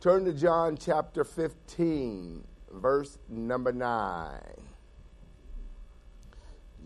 Turn 0.00 0.24
to 0.26 0.32
John 0.32 0.76
chapter 0.76 1.24
15, 1.24 2.44
verse 2.70 3.18
number 3.28 3.72
9. 3.72 4.40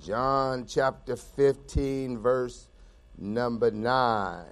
John 0.01 0.65
chapter 0.67 1.17
15, 1.17 2.17
verse 2.17 2.69
number 3.19 3.71
9. 3.71 4.47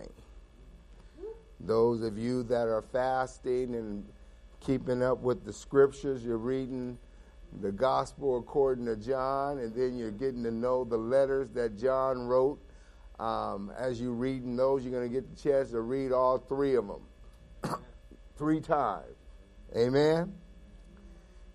Those 1.58 2.02
of 2.02 2.18
you 2.18 2.42
that 2.42 2.68
are 2.68 2.82
fasting 2.82 3.76
and 3.76 4.06
keeping 4.60 5.02
up 5.02 5.22
with 5.22 5.42
the 5.46 5.54
scriptures, 5.54 6.22
you're 6.22 6.36
reading 6.36 6.98
the 7.62 7.72
gospel 7.72 8.36
according 8.36 8.84
to 8.84 8.96
John, 8.96 9.60
and 9.60 9.74
then 9.74 9.96
you're 9.96 10.10
getting 10.10 10.42
to 10.42 10.50
know 10.50 10.84
the 10.84 10.98
letters 10.98 11.48
that 11.54 11.78
John 11.78 12.26
wrote. 12.26 12.60
Um, 13.18 13.72
as 13.78 14.02
you're 14.02 14.12
reading 14.12 14.54
those, 14.54 14.84
you're 14.84 14.92
going 14.92 15.08
to 15.08 15.14
get 15.14 15.34
the 15.34 15.50
chance 15.50 15.70
to 15.70 15.80
read 15.80 16.12
all 16.12 16.36
three 16.36 16.74
of 16.74 16.86
them 16.86 17.00
three 18.40 18.58
times. 18.58 19.04
Amen? 19.76 20.32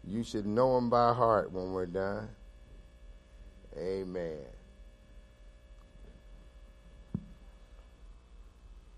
You 0.03 0.23
should 0.23 0.45
know 0.45 0.75
them 0.75 0.87
by 0.87 1.13
heart 1.13 1.51
when 1.51 1.71
we're 1.71 1.87
done. 1.87 2.29
Amen. 3.75 4.45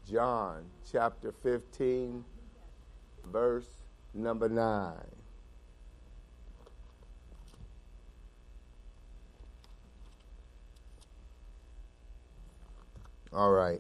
John 0.05 0.65
chapter 0.91 1.31
15, 1.31 2.25
verse 3.31 3.69
number 4.13 4.49
9. 4.49 4.93
All 13.31 13.51
right. 13.51 13.79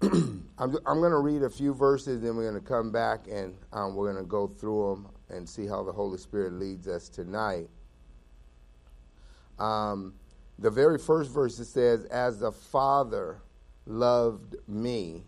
I'm, 0.60 0.76
I'm 0.86 0.98
going 0.98 1.12
to 1.12 1.18
read 1.18 1.42
a 1.42 1.50
few 1.50 1.72
verses, 1.72 2.20
then 2.20 2.34
we're 2.34 2.50
going 2.50 2.60
to 2.60 2.68
come 2.68 2.90
back 2.90 3.26
and 3.30 3.54
um, 3.72 3.94
we're 3.94 4.12
going 4.12 4.24
to 4.24 4.28
go 4.28 4.48
through 4.48 4.90
them 4.90 5.08
and 5.30 5.48
see 5.48 5.66
how 5.66 5.84
the 5.84 5.92
Holy 5.92 6.18
Spirit 6.18 6.54
leads 6.54 6.88
us 6.88 7.08
tonight. 7.08 7.68
Um, 9.58 10.14
the 10.58 10.70
very 10.70 10.98
first 10.98 11.30
verse 11.30 11.60
it 11.60 11.66
says, 11.66 12.04
As 12.06 12.40
the 12.40 12.50
Father 12.50 13.40
loved 13.86 14.56
me, 14.66 15.22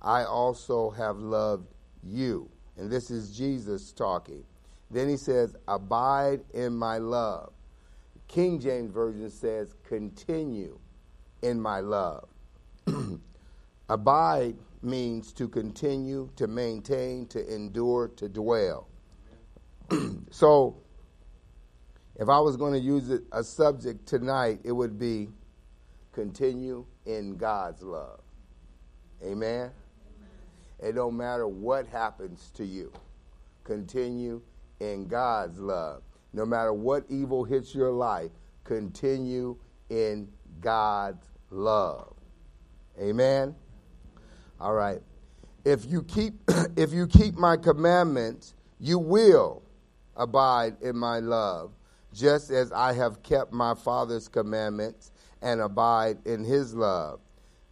I 0.00 0.24
also 0.24 0.90
have 0.90 1.18
loved 1.18 1.68
you. 2.02 2.48
And 2.78 2.90
this 2.90 3.10
is 3.10 3.36
Jesus 3.36 3.92
talking. 3.92 4.44
Then 4.90 5.10
he 5.10 5.18
says, 5.18 5.56
Abide 5.68 6.40
in 6.54 6.74
my 6.74 6.96
love. 6.96 7.52
King 8.28 8.58
James 8.58 8.90
Version 8.90 9.30
says, 9.30 9.74
Continue 9.86 10.78
in 11.42 11.60
my 11.60 11.80
love. 11.80 12.28
Abide 13.90 14.56
means 14.82 15.32
to 15.34 15.48
continue, 15.48 16.30
to 16.36 16.46
maintain, 16.46 17.26
to 17.28 17.54
endure, 17.54 18.08
to 18.16 18.28
dwell. 18.28 18.88
so, 20.30 20.76
if 22.16 22.28
I 22.28 22.38
was 22.38 22.56
going 22.56 22.72
to 22.74 22.78
use 22.78 23.10
a 23.32 23.44
subject 23.44 24.06
tonight, 24.06 24.60
it 24.64 24.72
would 24.72 24.98
be 24.98 25.28
continue 26.12 26.84
in 27.06 27.36
God's 27.36 27.82
love. 27.82 28.20
Amen? 29.24 29.70
It 30.78 30.94
don't 30.94 31.16
matter 31.16 31.46
what 31.46 31.86
happens 31.86 32.50
to 32.54 32.64
you. 32.64 32.92
Continue 33.64 34.40
in 34.80 35.06
God's 35.06 35.58
love. 35.58 36.02
No 36.32 36.46
matter 36.46 36.72
what 36.72 37.04
evil 37.08 37.44
hits 37.44 37.74
your 37.74 37.90
life, 37.90 38.30
continue 38.64 39.56
in 39.90 40.28
God's 40.60 41.26
love. 41.50 42.14
Amen. 43.00 43.54
All 44.60 44.74
right. 44.74 45.00
If 45.64 45.86
you 45.86 46.02
keep 46.02 46.34
if 46.76 46.92
you 46.92 47.06
keep 47.06 47.36
my 47.36 47.56
commandments, 47.56 48.54
you 48.78 48.98
will 48.98 49.62
abide 50.16 50.76
in 50.82 50.96
my 50.96 51.18
love, 51.18 51.72
just 52.12 52.50
as 52.50 52.70
I 52.72 52.92
have 52.92 53.22
kept 53.22 53.52
my 53.52 53.74
Father's 53.74 54.28
commandments 54.28 55.12
and 55.40 55.60
abide 55.60 56.18
in 56.26 56.44
his 56.44 56.74
love. 56.74 57.20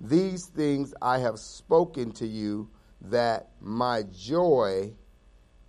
These 0.00 0.46
things 0.46 0.94
I 1.02 1.18
have 1.18 1.38
spoken 1.38 2.12
to 2.12 2.26
you 2.26 2.70
that 3.02 3.50
my 3.60 4.04
joy 4.04 4.92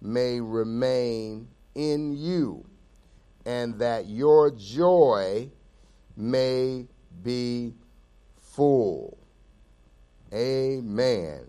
may 0.02 0.40
remain 0.40 1.48
in 1.76 2.14
you 2.14 2.66
and 3.46 3.78
that 3.80 4.08
your 4.08 4.52
joy 4.52 5.50
may 6.16 6.88
be 7.24 7.74
full. 8.40 9.19
Amen. 10.34 11.48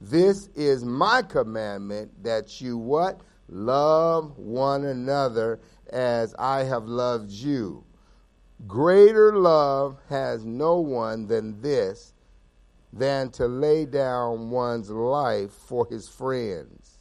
This 0.00 0.48
is 0.54 0.84
my 0.84 1.22
commandment 1.22 2.24
that 2.24 2.60
you 2.60 2.76
what? 2.76 3.20
Love 3.48 4.38
one 4.38 4.84
another 4.84 5.60
as 5.92 6.34
I 6.38 6.64
have 6.64 6.86
loved 6.86 7.30
you. 7.30 7.84
Greater 8.66 9.36
love 9.36 9.98
has 10.08 10.44
no 10.44 10.78
one 10.78 11.26
than 11.26 11.60
this, 11.60 12.14
than 12.92 13.30
to 13.30 13.46
lay 13.46 13.84
down 13.84 14.50
one's 14.50 14.90
life 14.90 15.52
for 15.52 15.86
his 15.86 16.08
friends. 16.08 16.98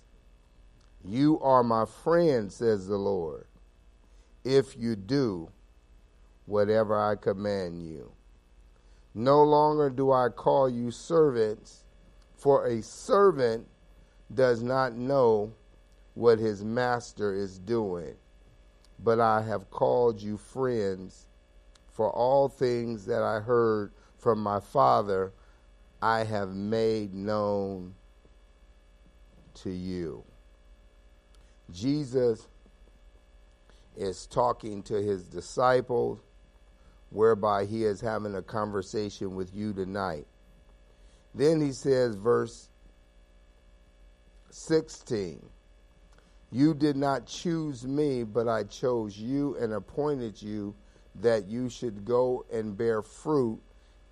You 1.04 1.40
are 1.40 1.64
my 1.64 1.86
friend, 1.86 2.52
says 2.52 2.88
the 2.88 2.98
Lord, 2.98 3.46
if 4.44 4.76
you 4.78 4.96
do 4.96 5.50
whatever 6.46 7.00
I 7.00 7.16
command 7.16 7.86
you. 7.88 8.12
No 9.14 9.44
longer 9.44 9.90
do 9.90 10.12
I 10.12 10.30
call 10.30 10.70
you 10.70 10.92
servants, 10.92 11.84
for 12.34 12.66
a 12.66 12.82
servant 12.82 13.68
does 14.34 14.64
not 14.64 14.96
know 14.96 15.54
what 16.14 16.40
his 16.40 16.64
master 16.64 17.34
is 17.34 17.60
doing. 17.60 18.16
But 19.04 19.20
I 19.20 19.42
have 19.42 19.70
called 19.70 20.22
you 20.22 20.38
friends, 20.38 21.26
for 21.90 22.10
all 22.10 22.48
things 22.48 23.06
that 23.06 23.22
I 23.22 23.40
heard 23.40 23.92
from 24.18 24.42
my 24.42 24.60
Father 24.60 25.34
I 26.02 26.24
have 26.24 26.56
made 26.56 27.14
known 27.14 27.96
to 29.56 29.70
you. 29.70 30.24
Jesus 31.72 32.48
is 33.96 34.26
talking 34.26 34.82
to 34.84 34.96
his 34.96 35.26
disciples 35.26 36.20
whereby 37.12 37.66
he 37.66 37.84
is 37.84 38.02
having 38.02 38.36
a 38.36 38.42
conversation 38.42 39.36
with 39.36 39.54
you 39.54 39.74
tonight. 39.74 40.26
Then 41.36 41.62
he 41.62 41.72
says, 41.72 42.16
verse 42.16 42.70
16, 44.50 45.46
You 46.52 46.74
did 46.74 46.96
not 46.96 47.26
choose 47.26 47.86
me, 47.86 48.24
but 48.24 48.48
I 48.48 48.64
chose 48.64 49.18
you 49.18 49.56
and 49.58 49.74
appointed 49.74 50.42
you 50.42 50.74
that 51.16 51.48
you 51.48 51.70
should 51.70 52.06
go 52.06 52.46
and 52.52 52.78
bear 52.78 53.02
fruit, 53.02 53.62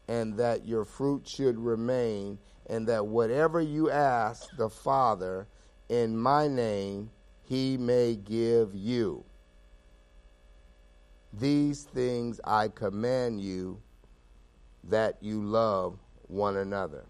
and 0.08 0.38
that 0.38 0.66
your 0.66 0.84
fruit 0.84 1.28
should 1.28 1.58
remain, 1.58 2.38
and 2.68 2.88
that 2.88 3.06
whatever 3.06 3.62
you 3.62 3.90
ask 3.90 4.56
the 4.58 4.70
Father 4.70 5.48
in 5.88 6.18
my 6.18 6.48
name, 6.48 7.10
he 7.44 7.78
may 7.78 8.16
give 8.16 8.76
you. 8.76 9.24
These 11.34 11.84
things 11.84 12.40
I 12.44 12.70
command 12.70 13.42
you 13.42 13.82
that 14.86 15.18
you 15.22 15.44
love 15.44 16.00
one 16.28 16.58
another. 16.58 17.06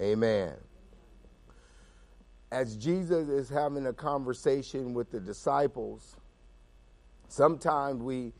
Amen. 0.00 0.54
As 2.50 2.76
Jesus 2.76 3.28
is 3.28 3.48
having 3.48 3.86
a 3.86 3.92
conversation 3.92 4.94
with 4.94 5.10
the 5.10 5.20
disciples, 5.20 6.16
sometimes 7.28 8.02
we 8.02 8.32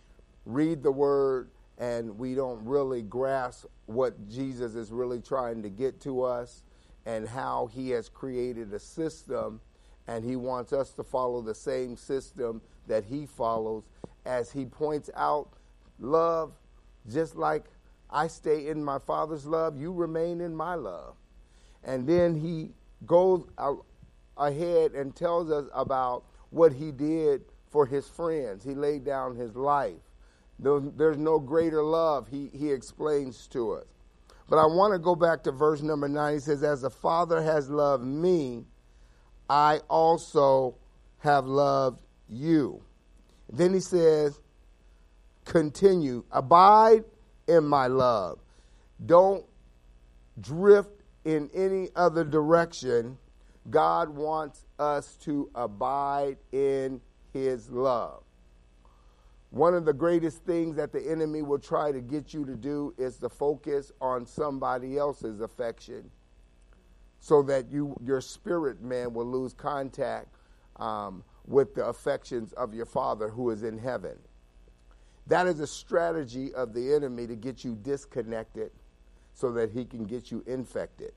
read 0.45 0.83
the 0.83 0.93
word 0.93 1.51
and 1.79 2.19
we 2.19 2.35
don't 2.35 2.65
really 2.65 3.03
grasp 3.03 3.67
what 3.87 4.29
Jesus 4.29 4.75
is 4.75 4.91
really 4.91 5.21
trying 5.21 5.63
to 5.63 5.71
get 5.71 6.01
to 6.03 6.23
us 6.23 6.63
and 7.07 7.27
how 7.29 7.69
he 7.73 7.91
has 7.91 8.09
created 8.09 8.73
a 8.73 8.79
system 8.79 9.61
and 10.09 10.25
he 10.25 10.37
wants 10.37 10.73
us 10.73 10.93
to 10.93 11.03
follow 11.03 11.41
the 11.41 11.55
same 11.55 11.97
system 11.97 12.61
that 12.87 13.05
he 13.05 13.27
follows 13.27 13.85
as 14.25 14.51
he 14.51 14.65
points 14.65 15.11
out 15.17 15.51
love, 15.99 16.53
just 17.11 17.37
like 17.37 17.65
I 18.11 18.27
stay 18.29 18.69
in 18.69 18.85
my 18.85 18.99
Father's 18.99 19.47
love, 19.47 19.77
you 19.77 19.93
remain 19.93 20.41
in 20.41 20.55
my 20.55 20.75
love. 20.75 21.15
And 21.85 22.07
then 22.07 22.35
he 22.35 22.71
goes 23.07 23.45
ahead 24.37 24.93
and 24.93 25.15
tells 25.17 25.51
us 25.51 25.67
about 25.75 26.25
what 26.51 26.73
he 26.73 26.93
did 26.93 27.43
for 27.71 27.87
his 27.87 28.07
friends. 28.09 28.63
He 28.63 28.75
laid 28.75 29.05
down 29.05 29.35
his 29.35 29.57
life. 29.57 29.95
There's 30.59 31.19
no 31.19 31.41
greater 31.41 31.83
love, 31.83 32.29
he, 32.29 32.49
he 32.53 32.71
explains 32.71 33.49
to 33.49 33.73
us. 33.73 33.87
But 34.49 34.59
I 34.59 34.67
want 34.67 34.93
to 34.93 34.99
go 34.99 35.17
back 35.17 35.43
to 35.45 35.51
verse 35.51 35.81
number 35.81 36.09
nine. 36.09 36.35
He 36.35 36.41
says, 36.41 36.63
As 36.63 36.83
the 36.83 36.91
Father 36.91 37.43
has 37.43 37.71
loved 37.71 38.05
me, 38.05 38.67
I 39.49 39.81
also 39.89 40.77
have 41.19 41.47
loved 41.47 42.03
you. 42.29 42.83
Then 43.53 43.75
he 43.75 43.81
says, 43.81 44.41
continue, 45.45 46.25
abide 46.33 47.05
in 47.47 47.65
my 47.65 47.87
love. 47.87 48.39
Don't 49.05 49.45
drift 50.41 51.03
in 51.25 51.51
any 51.55 51.91
other 51.95 52.25
direction, 52.25 53.19
God 53.71 54.09
wants 54.09 54.65
us 54.79 55.17
to 55.23 55.51
abide 55.55 56.39
in 56.51 57.01
his 57.33 57.71
love. 57.71 58.23
One 59.51 59.75
of 59.75 59.85
the 59.85 59.93
greatest 59.93 60.43
things 60.45 60.77
that 60.77 60.93
the 60.93 61.11
enemy 61.11 61.43
will 61.43 61.59
try 61.59 61.93
to 61.93 62.01
get 62.01 62.33
you 62.33 62.47
to 62.47 62.57
do 62.57 62.95
is 62.97 63.19
to 63.19 63.29
focus 63.29 63.93
on 64.01 64.27
somebody 64.27 64.97
else's 64.97 65.41
affection 65.43 66.11
so 67.21 67.43
that 67.43 67.71
you 67.71 67.95
your 68.03 68.21
spirit 68.21 68.83
man 68.83 69.13
will 69.13 69.27
lose 69.27 69.53
contact 69.53 70.29
um, 70.77 71.23
with 71.47 71.75
the 71.75 71.87
affections 71.87 72.53
of 72.55 72.75
your 72.75 72.87
father 72.87 73.29
who 73.29 73.51
is 73.51 73.63
in 73.63 73.79
heaven. 73.79 74.19
That 75.27 75.47
is 75.47 75.61
a 75.61 75.67
strategy 75.67 76.53
of 76.55 76.75
the 76.75 76.95
enemy 76.95 77.27
to 77.27 77.37
get 77.37 77.65
you 77.65 77.75
disconnected 77.75 78.71
so 79.35 79.53
that 79.53 79.71
he 79.71 79.85
can 79.85 80.05
get 80.05 80.31
you 80.31 80.43
infected. 80.47 81.13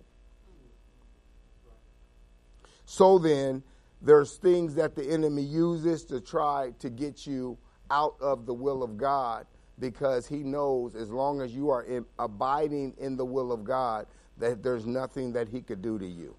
So 2.86 3.18
then, 3.18 3.64
there's 4.02 4.38
things 4.38 4.76
that 4.76 4.96
the 4.96 5.04
enemy 5.10 5.42
uses 5.42 6.06
to 6.06 6.22
try 6.22 6.72
to 6.80 6.90
get 6.90 7.26
you 7.26 7.58
out 7.90 8.16
of 8.22 8.46
the 8.46 8.54
will 8.54 8.84
of 8.84 8.98
God 8.98 9.48
because 9.80 10.28
he 10.28 10.38
knows 10.38 10.96
as 10.96 11.10
long 11.10 11.42
as 11.42 11.54
you 11.54 11.70
are 11.70 11.84
in, 11.84 12.06
abiding 12.20 12.94
in 12.98 13.18
the 13.18 13.26
will 13.26 13.52
of 13.52 13.64
God, 13.64 14.06
that 14.38 14.62
there's 14.62 14.86
nothing 14.86 15.34
that 15.34 15.50
he 15.50 15.62
could 15.62 15.82
do 15.82 15.98
to 15.98 16.06
you. 16.06 16.36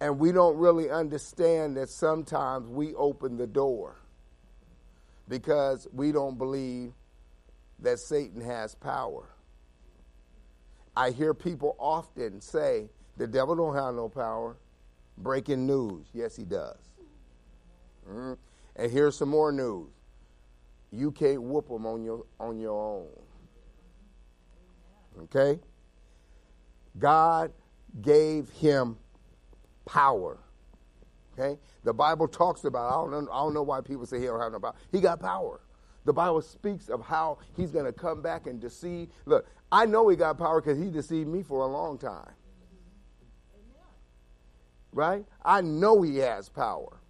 And 0.00 0.18
we 0.18 0.32
don't 0.32 0.56
really 0.56 0.90
understand 0.90 1.76
that 1.76 1.88
sometimes 1.88 2.68
we 2.68 2.94
open 2.94 3.36
the 3.36 3.46
door 3.46 3.96
because 5.28 5.86
we 5.92 6.12
don't 6.12 6.36
believe 6.36 6.92
that 7.80 7.98
Satan 7.98 8.40
has 8.40 8.74
power. 8.74 9.28
I 10.96 11.10
hear 11.10 11.34
people 11.34 11.76
often 11.78 12.40
say, 12.40 12.88
the 13.16 13.26
devil 13.26 13.54
don't 13.54 13.74
have 13.74 13.94
no 13.94 14.08
power. 14.08 14.56
Breaking 15.16 15.66
news. 15.66 16.06
Yes, 16.12 16.36
he 16.36 16.44
does. 16.44 16.78
Mm-hmm. 18.08 18.32
And 18.76 18.92
here's 18.92 19.16
some 19.16 19.28
more 19.28 19.52
news. 19.52 19.90
You 20.90 21.12
can't 21.12 21.42
whoop 21.42 21.68
them 21.68 21.86
on 21.86 22.02
your 22.04 22.24
on 22.38 22.58
your 22.58 22.72
own. 22.72 23.08
Okay? 25.24 25.60
God 26.98 27.52
gave 28.00 28.48
him 28.50 28.96
power. 29.84 30.38
Okay? 31.32 31.58
The 31.82 31.92
Bible 31.92 32.28
talks 32.28 32.64
about, 32.64 32.88
I 32.88 32.94
don't, 32.94 33.24
know, 33.24 33.32
I 33.32 33.38
don't 33.38 33.54
know 33.54 33.62
why 33.62 33.80
people 33.80 34.06
say 34.06 34.20
he 34.20 34.26
don't 34.26 34.40
have 34.40 34.52
no 34.52 34.60
power. 34.60 34.74
He 34.92 35.00
got 35.00 35.20
power. 35.20 35.60
The 36.04 36.12
Bible 36.12 36.42
speaks 36.42 36.88
of 36.88 37.02
how 37.02 37.38
he's 37.56 37.70
going 37.70 37.86
to 37.86 37.92
come 37.92 38.22
back 38.22 38.46
and 38.46 38.60
deceive. 38.60 39.08
Look, 39.24 39.46
I 39.72 39.86
know 39.86 40.08
he 40.08 40.16
got 40.16 40.38
power 40.38 40.60
because 40.60 40.78
he 40.78 40.90
deceived 40.90 41.28
me 41.28 41.42
for 41.42 41.62
a 41.62 41.66
long 41.66 41.98
time. 41.98 42.30
Right? 44.92 45.24
I 45.44 45.60
know 45.60 46.02
he 46.02 46.18
has 46.18 46.48
power. 46.48 47.00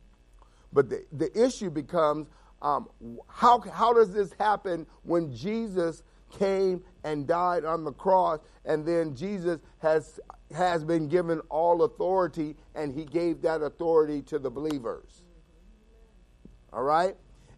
But 0.72 0.88
the, 0.88 1.04
the 1.12 1.44
issue 1.44 1.70
becomes 1.70 2.28
um, 2.62 2.88
how, 3.28 3.60
how 3.60 3.92
does 3.92 4.12
this 4.12 4.32
happen 4.38 4.86
when 5.02 5.34
Jesus 5.34 6.02
came 6.38 6.82
and 7.04 7.26
died 7.26 7.64
on 7.64 7.84
the 7.84 7.92
cross, 7.92 8.40
and 8.64 8.84
then 8.84 9.14
Jesus 9.14 9.60
has, 9.78 10.18
has 10.54 10.82
been 10.82 11.06
given 11.06 11.40
all 11.50 11.82
authority, 11.82 12.56
and 12.74 12.92
he 12.92 13.04
gave 13.04 13.42
that 13.42 13.62
authority 13.62 14.22
to 14.22 14.38
the 14.38 14.50
believers? 14.50 15.22
All 16.72 16.82
right? 16.82 17.14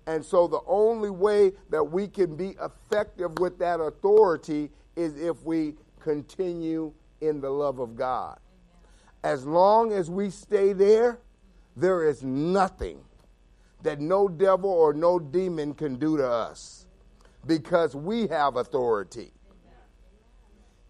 And 0.07 0.25
so 0.25 0.47
the 0.47 0.61
only 0.67 1.11
way 1.11 1.53
that 1.71 1.83
we 1.83 2.09
can 2.09 2.37
be 2.37 2.57
effective 2.63 3.39
with 3.39 3.59
that 3.59 3.81
authority 3.81 4.71
is 4.95 5.17
if 5.17 5.43
we 5.45 5.75
continue 6.01 6.93
in 7.21 7.41
the 7.41 7.51
love 7.51 7.79
of 7.79 7.97
God. 7.97 8.39
As 9.25 9.45
long 9.45 9.93
as 9.93 10.11
we 10.11 10.31
stay 10.31 10.73
there, 10.73 11.19
there 11.77 12.09
is 12.09 12.23
nothing 12.23 13.01
that 13.83 14.01
no 14.01 14.29
devil 14.29 14.71
or 14.71 14.93
no 14.93 15.19
demon 15.19 15.75
can 15.75 15.97
do 15.97 16.17
to 16.17 16.27
us 16.27 16.87
because 17.47 17.95
we 17.95 18.27
have 18.29 18.57
authority 18.57 19.33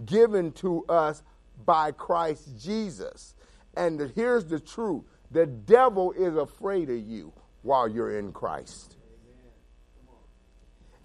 given 0.04 0.52
to 0.52 0.84
us 0.88 1.22
by 1.64 1.92
Christ 1.92 2.58
Jesus. 2.58 3.34
And 3.76 4.12
here's 4.14 4.44
the 4.44 4.60
truth 4.60 5.04
the 5.30 5.46
devil 5.46 6.12
is 6.12 6.36
afraid 6.36 6.90
of 6.90 6.98
you 6.98 7.32
while 7.62 7.88
you're 7.88 8.18
in 8.18 8.32
Christ. 8.32 8.96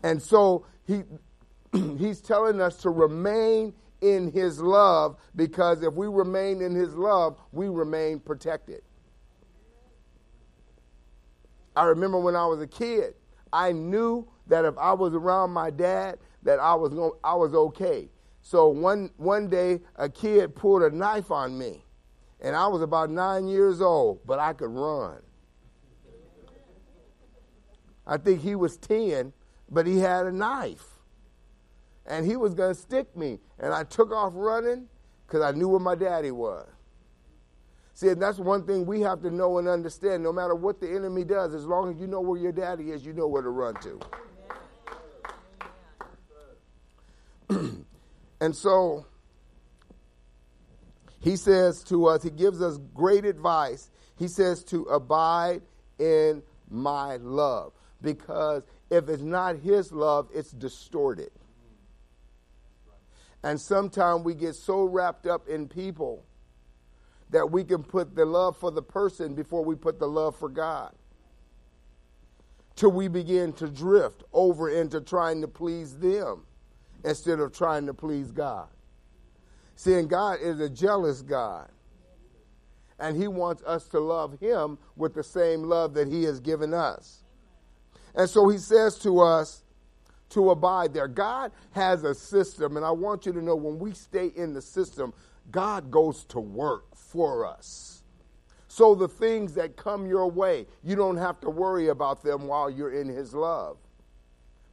And 0.03 0.21
so 0.21 0.65
he 0.85 1.03
he's 1.97 2.21
telling 2.21 2.61
us 2.61 2.77
to 2.77 2.89
remain 2.89 3.73
in 4.01 4.31
his 4.31 4.59
love 4.59 5.15
because 5.35 5.83
if 5.83 5.93
we 5.93 6.07
remain 6.07 6.61
in 6.61 6.73
his 6.73 6.95
love, 6.95 7.37
we 7.51 7.69
remain 7.69 8.19
protected. 8.19 8.81
I 11.75 11.85
remember 11.85 12.19
when 12.19 12.35
I 12.35 12.45
was 12.45 12.61
a 12.61 12.67
kid, 12.67 13.13
I 13.53 13.71
knew 13.71 14.27
that 14.47 14.65
if 14.65 14.77
I 14.77 14.93
was 14.93 15.13
around 15.13 15.51
my 15.51 15.69
dad, 15.69 16.17
that 16.43 16.59
I 16.59 16.73
was 16.75 16.91
I 17.23 17.35
was 17.35 17.53
okay. 17.53 18.09
So 18.41 18.67
one 18.67 19.11
one 19.17 19.47
day, 19.47 19.81
a 19.95 20.09
kid 20.09 20.55
pulled 20.55 20.83
a 20.83 20.89
knife 20.89 21.31
on 21.31 21.57
me, 21.57 21.85
and 22.39 22.55
I 22.55 22.67
was 22.67 22.81
about 22.81 23.09
nine 23.09 23.47
years 23.47 23.81
old, 23.81 24.19
but 24.25 24.39
I 24.39 24.53
could 24.53 24.71
run. 24.71 25.19
I 28.05 28.17
think 28.17 28.41
he 28.41 28.55
was 28.55 28.77
ten, 28.77 29.31
but 29.69 29.85
he 29.85 29.99
had 29.99 30.25
a 30.25 30.31
knife. 30.31 30.85
And 32.05 32.25
he 32.25 32.35
was 32.35 32.53
going 32.55 32.73
to 32.73 32.79
stick 32.79 33.15
me. 33.15 33.39
And 33.59 33.73
I 33.73 33.83
took 33.83 34.11
off 34.11 34.33
running 34.35 34.87
because 35.25 35.41
I 35.41 35.51
knew 35.51 35.69
where 35.69 35.79
my 35.79 35.95
daddy 35.95 36.31
was. 36.31 36.67
See, 37.93 38.09
and 38.09 38.21
that's 38.21 38.39
one 38.39 38.65
thing 38.65 38.85
we 38.85 39.01
have 39.01 39.21
to 39.21 39.29
know 39.29 39.59
and 39.59 39.67
understand. 39.67 40.23
No 40.23 40.33
matter 40.33 40.55
what 40.55 40.81
the 40.81 40.89
enemy 40.89 41.23
does, 41.23 41.53
as 41.53 41.65
long 41.65 41.93
as 41.93 42.01
you 42.01 42.07
know 42.07 42.19
where 42.19 42.39
your 42.39 42.51
daddy 42.51 42.91
is, 42.91 43.05
you 43.05 43.13
know 43.13 43.27
where 43.27 43.43
to 43.43 43.49
run 43.49 43.75
to. 43.81 43.99
And 48.41 48.53
so 48.53 49.05
he 51.21 51.35
says 51.35 51.83
to 51.85 52.07
us, 52.07 52.23
he 52.23 52.31
gives 52.31 52.61
us 52.61 52.79
great 52.93 53.23
advice. 53.23 53.89
He 54.17 54.27
says 54.27 54.63
to 54.65 54.83
abide 54.85 55.61
in 55.99 56.41
my 56.69 57.17
love 57.17 57.73
because 58.01 58.63
if 58.89 59.07
it's 59.07 59.21
not 59.21 59.57
His 59.57 59.91
love, 59.91 60.29
it's 60.33 60.51
distorted. 60.51 61.31
And 63.43 63.59
sometimes 63.59 64.23
we 64.23 64.33
get 64.33 64.55
so 64.55 64.83
wrapped 64.83 65.25
up 65.25 65.47
in 65.47 65.67
people 65.67 66.25
that 67.29 67.49
we 67.49 67.63
can 67.63 67.83
put 67.83 68.15
the 68.15 68.25
love 68.25 68.57
for 68.57 68.71
the 68.71 68.81
person 68.81 69.33
before 69.33 69.63
we 69.63 69.75
put 69.75 69.99
the 69.99 70.07
love 70.07 70.35
for 70.35 70.49
God. 70.49 70.93
Till 72.75 72.91
we 72.91 73.07
begin 73.07 73.53
to 73.53 73.67
drift 73.67 74.23
over 74.33 74.69
into 74.69 75.01
trying 75.01 75.41
to 75.41 75.47
please 75.47 75.97
them 75.97 76.45
instead 77.03 77.39
of 77.39 77.53
trying 77.53 77.85
to 77.87 77.93
please 77.93 78.31
God. 78.31 78.67
Seeing 79.75 80.07
God 80.07 80.39
is 80.41 80.59
a 80.59 80.69
jealous 80.69 81.21
God. 81.21 81.69
And 82.99 83.17
He 83.17 83.27
wants 83.27 83.63
us 83.63 83.87
to 83.89 83.99
love 83.99 84.39
Him 84.39 84.77
with 84.95 85.13
the 85.13 85.23
same 85.23 85.63
love 85.63 85.93
that 85.95 86.07
He 86.07 86.23
has 86.23 86.39
given 86.39 86.73
us. 86.73 87.21
And 88.15 88.29
so 88.29 88.49
he 88.49 88.57
says 88.57 88.97
to 88.99 89.21
us 89.21 89.63
to 90.29 90.51
abide 90.51 90.93
there. 90.93 91.07
God 91.07 91.51
has 91.71 92.03
a 92.03 92.13
system, 92.13 92.77
and 92.77 92.85
I 92.85 92.91
want 92.91 93.25
you 93.25 93.33
to 93.33 93.41
know 93.41 93.55
when 93.55 93.79
we 93.79 93.93
stay 93.93 94.27
in 94.35 94.53
the 94.53 94.61
system, 94.61 95.13
God 95.49 95.91
goes 95.91 96.23
to 96.25 96.39
work 96.39 96.95
for 96.95 97.45
us. 97.45 98.03
So 98.67 98.95
the 98.95 99.07
things 99.07 99.53
that 99.55 99.75
come 99.75 100.07
your 100.07 100.27
way, 100.31 100.65
you 100.83 100.95
don't 100.95 101.17
have 101.17 101.41
to 101.41 101.49
worry 101.49 101.89
about 101.89 102.23
them 102.23 102.47
while 102.47 102.69
you're 102.69 102.93
in 102.93 103.09
his 103.09 103.33
love 103.33 103.77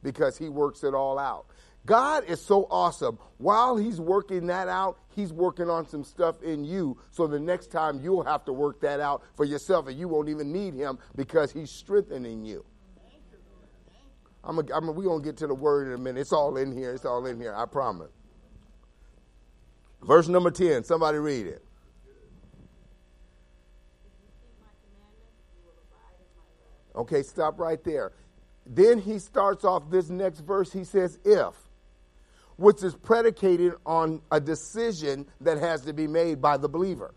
because 0.03 0.37
he 0.37 0.47
works 0.47 0.85
it 0.85 0.93
all 0.93 1.19
out. 1.19 1.47
God 1.85 2.25
is 2.25 2.41
so 2.41 2.67
awesome. 2.69 3.17
While 3.37 3.77
he's 3.77 3.99
working 3.99 4.47
that 4.47 4.67
out, 4.67 4.99
he's 5.15 5.31
working 5.31 5.69
on 5.69 5.87
some 5.87 6.03
stuff 6.03 6.41
in 6.43 6.63
you. 6.63 6.97
So 7.11 7.25
the 7.25 7.39
next 7.39 7.71
time 7.71 7.99
you'll 8.03 8.23
have 8.23 8.45
to 8.45 8.53
work 8.53 8.81
that 8.81 8.99
out 8.99 9.23
for 9.35 9.45
yourself 9.45 9.87
and 9.87 9.97
you 9.97 10.07
won't 10.07 10.29
even 10.29 10.51
need 10.51 10.73
him 10.73 10.99
because 11.15 11.51
he's 11.51 11.71
strengthening 11.71 12.45
you. 12.45 12.65
I'm 14.43 14.59
a, 14.59 14.63
I'm 14.73 14.87
a, 14.87 14.91
we're 14.91 15.03
going 15.03 15.21
to 15.21 15.25
get 15.25 15.37
to 15.37 15.47
the 15.47 15.55
word 15.55 15.87
in 15.87 15.93
a 15.93 15.97
minute. 15.97 16.21
It's 16.21 16.31
all 16.31 16.57
in 16.57 16.71
here. 16.75 16.93
It's 16.93 17.05
all 17.05 17.25
in 17.25 17.39
here. 17.39 17.53
I 17.55 17.65
promise. 17.65 18.11
Verse 20.01 20.27
number 20.27 20.51
10. 20.51 20.83
Somebody 20.83 21.17
read 21.17 21.47
it. 21.47 21.63
Okay, 26.95 27.23
stop 27.23 27.59
right 27.59 27.83
there. 27.83 28.11
Then 28.65 28.99
he 28.99 29.19
starts 29.19 29.63
off 29.63 29.89
this 29.89 30.09
next 30.09 30.41
verse. 30.41 30.71
He 30.71 30.83
says, 30.83 31.17
if, 31.23 31.53
which 32.59 32.83
is 32.83 32.93
predicated 32.93 33.73
on 33.85 34.21
a 34.31 34.39
decision 34.39 35.25
that 35.39 35.57
has 35.57 35.81
to 35.81 35.93
be 35.93 36.07
made 36.07 36.41
by 36.41 36.57
the 36.57 36.67
believer. 36.67 37.13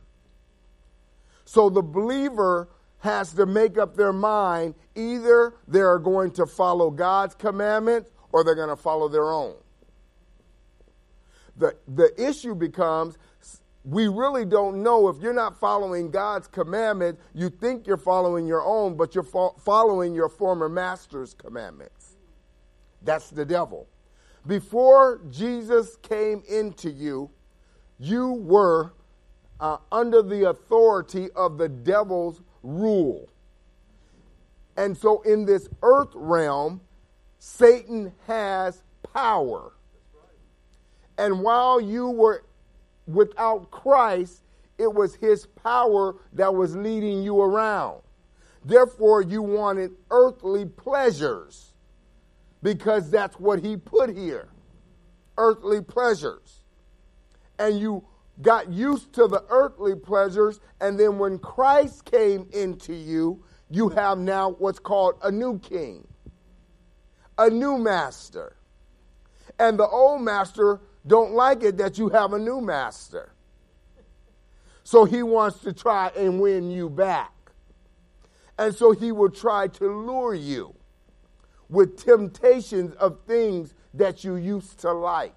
So 1.45 1.69
the 1.69 1.83
believer 1.83 2.69
has 2.99 3.33
to 3.35 3.45
make 3.45 3.77
up 3.77 3.97
their 3.97 4.13
mind 4.13 4.77
either 4.95 5.55
they're 5.67 5.99
going 5.99 6.31
to 6.31 6.47
follow 6.47 6.91
God's 6.91 7.35
commandments 7.35 8.11
or 8.31 8.45
they're 8.45 8.55
going 8.55 8.69
to 8.69 8.77
follow 8.77 9.09
their 9.09 9.33
own. 9.33 9.57
The, 11.57 11.77
the 11.89 12.13
issue 12.17 12.55
becomes 12.55 13.19
we 13.85 14.07
really 14.07 14.45
don't 14.45 14.81
know 14.85 15.09
if 15.09 15.21
you're 15.21 15.33
not 15.33 15.59
following 15.59 16.13
God's 16.13 16.47
commandment, 16.47 17.19
you 17.35 17.51
think 17.51 17.89
you're 17.89 17.97
following 17.97 18.47
your 18.47 18.65
own, 18.65 18.97
but 18.97 19.17
you're 19.17 19.25
fo- 19.25 19.57
following 19.59 20.15
your 20.15 20.29
former 20.29 20.69
master's 20.69 21.35
commandments. 21.35 22.17
That's 23.03 23.29
the 23.31 23.45
devil. 23.45 23.89
Before 24.47 25.21
Jesus 25.31 25.97
came 26.03 26.43
into 26.49 26.91
you, 26.91 27.31
you 27.99 28.33
were 28.33 28.93
uh, 29.61 29.77
under 29.93 30.23
the 30.23 30.49
authority 30.49 31.31
of 31.37 31.59
the 31.59 31.69
devil's 31.69 32.41
rule. 32.63 33.29
And 34.77 34.97
so 34.97 35.23
in 35.23 35.45
this 35.45 35.69
earth 35.83 36.11
realm, 36.15 36.81
Satan 37.39 38.13
has 38.27 38.83
power. 39.13 39.73
And 41.19 41.43
while 41.43 41.81
you 41.81 42.09
were 42.09 42.45
without 43.07 43.71
Christ, 43.71 44.43
it 44.79 44.93
was 44.93 45.15
his 45.17 45.47
power 45.47 46.17
that 46.33 46.53
was 46.53 46.75
leading 46.75 47.23
you 47.23 47.41
around. 47.41 48.01
Therefore, 48.65 49.23
you 49.23 49.43
wanted 49.43 49.93
earthly 50.11 50.65
pleasures 50.65 51.72
because 52.63 53.11
that's 53.11 53.39
what 53.39 53.65
he 53.65 53.77
put 53.77 54.11
here 54.17 54.49
earthly 55.39 55.81
pleasures. 55.81 56.63
And 57.59 57.79
you 57.79 58.05
got 58.41 58.71
used 58.71 59.13
to 59.15 59.27
the 59.27 59.45
earthly 59.49 59.95
pleasures, 59.95 60.61
and 60.81 60.99
then 60.99 61.19
when 61.19 61.39
Christ 61.39 62.05
came 62.05 62.49
into 62.53 62.95
you, 62.95 63.43
you 63.71 63.89
have 63.91 64.19
now 64.19 64.51
what's 64.51 64.79
called 64.79 65.15
a 65.23 65.31
new 65.31 65.59
king, 65.59 66.07
a 67.39 67.49
new 67.49 67.79
master. 67.79 68.57
And 69.59 69.79
the 69.79 69.87
old 69.87 70.23
master 70.23 70.81
don't 71.07 71.33
like 71.33 71.63
it 71.63 71.77
that 71.79 71.99
you 71.99 72.09
have 72.11 72.33
a 72.33 72.39
new 72.39 72.61
master. 72.61 73.33
So 74.85 75.05
he 75.05 75.23
wants 75.23 75.61
to 75.61 75.73
try 75.73 76.11
and 76.17 76.41
win 76.41 76.71
you 76.71 76.91
back. 76.91 77.33
And 78.59 78.75
so 78.75 78.93
he 78.93 79.13
will 79.13 79.31
try 79.31 79.69
to 79.69 79.85
lure 79.85 80.35
you 80.35 80.75
with 81.73 82.05
temptations 82.05 82.95
of 82.97 83.19
things 83.27 83.75
that 83.95 84.23
you 84.25 84.37
used 84.37 84.79
to 84.81 84.93
like. 84.93 85.35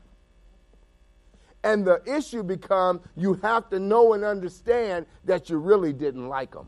And 1.63 1.85
the 1.85 2.01
issue 2.05 2.43
becomes 2.43 3.01
you 3.15 3.35
have 3.35 3.69
to 3.69 3.79
know 3.79 4.13
and 4.13 4.23
understand 4.23 5.05
that 5.23 5.49
you 5.49 5.57
really 5.57 5.93
didn't 5.93 6.27
like 6.27 6.51
them. 6.51 6.67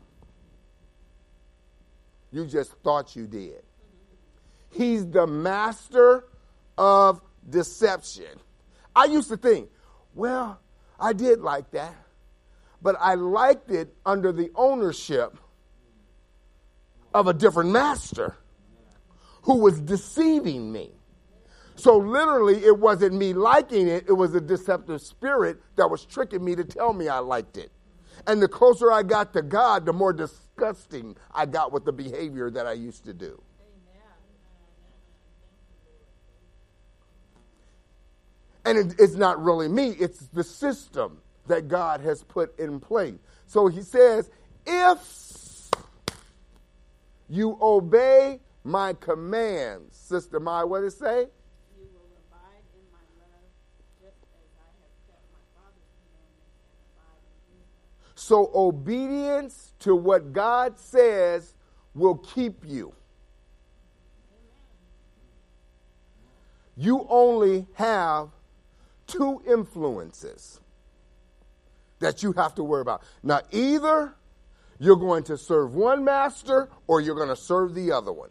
You 2.32 2.46
just 2.46 2.72
thought 2.82 3.14
you 3.14 3.26
did. 3.26 3.62
He's 4.70 5.06
the 5.06 5.26
master 5.26 6.24
of 6.76 7.20
deception. 7.48 8.40
I 8.96 9.04
used 9.04 9.28
to 9.28 9.36
think, 9.36 9.68
well, 10.14 10.58
I 10.98 11.12
did 11.12 11.40
like 11.40 11.70
that, 11.72 11.94
but 12.82 12.96
I 12.98 13.14
liked 13.14 13.70
it 13.70 13.94
under 14.04 14.32
the 14.32 14.50
ownership 14.54 15.36
of 17.14 17.26
a 17.26 17.34
different 17.34 17.70
master 17.70 18.36
who 19.48 19.54
was 19.60 19.80
deceiving 19.80 20.70
me. 20.70 20.90
So 21.74 21.96
literally, 21.96 22.62
it 22.66 22.78
wasn't 22.78 23.14
me 23.14 23.32
liking 23.32 23.88
it, 23.88 24.04
it 24.06 24.12
was 24.12 24.34
a 24.34 24.42
deceptive 24.42 25.00
spirit 25.00 25.56
that 25.76 25.88
was 25.90 26.04
tricking 26.04 26.44
me 26.44 26.54
to 26.54 26.64
tell 26.64 26.92
me 26.92 27.08
I 27.08 27.20
liked 27.20 27.56
it. 27.56 27.72
And 28.26 28.42
the 28.42 28.48
closer 28.48 28.92
I 28.92 29.02
got 29.04 29.32
to 29.32 29.40
God, 29.40 29.86
the 29.86 29.94
more 29.94 30.12
disgusting 30.12 31.16
I 31.32 31.46
got 31.46 31.72
with 31.72 31.86
the 31.86 31.92
behavior 31.92 32.50
that 32.50 32.66
I 32.66 32.74
used 32.74 33.06
to 33.06 33.14
do. 33.14 33.40
And 38.66 38.76
it, 38.76 38.96
it's 38.98 39.14
not 39.14 39.42
really 39.42 39.68
me, 39.68 39.92
it's 39.92 40.26
the 40.26 40.44
system 40.44 41.22
that 41.46 41.68
God 41.68 42.02
has 42.02 42.22
put 42.22 42.58
in 42.58 42.80
place. 42.80 43.14
So 43.46 43.68
he 43.68 43.80
says, 43.80 44.30
if 44.66 45.70
you 47.30 47.56
obey 47.62 48.40
my 48.64 48.92
commands, 48.94 49.96
Sister 49.96 50.40
Mai, 50.40 50.64
what 50.64 50.80
does 50.80 50.94
it 50.94 50.98
say? 50.98 51.26
So 58.14 58.50
obedience 58.54 59.72
to 59.78 59.94
what 59.94 60.32
God 60.32 60.78
says 60.78 61.54
will 61.94 62.16
keep 62.16 62.64
you. 62.66 62.92
You 66.76 67.06
only 67.08 67.66
have 67.74 68.28
two 69.06 69.42
influences 69.48 70.60
that 72.00 72.22
you 72.22 72.32
have 72.32 72.54
to 72.56 72.62
worry 72.62 72.82
about. 72.82 73.02
Now, 73.22 73.40
either 73.50 74.14
you're 74.78 74.96
going 74.96 75.24
to 75.24 75.38
serve 75.38 75.74
one 75.74 76.04
master 76.04 76.68
or 76.86 77.00
you're 77.00 77.16
going 77.16 77.28
to 77.28 77.36
serve 77.36 77.74
the 77.74 77.92
other 77.92 78.12
one. 78.12 78.30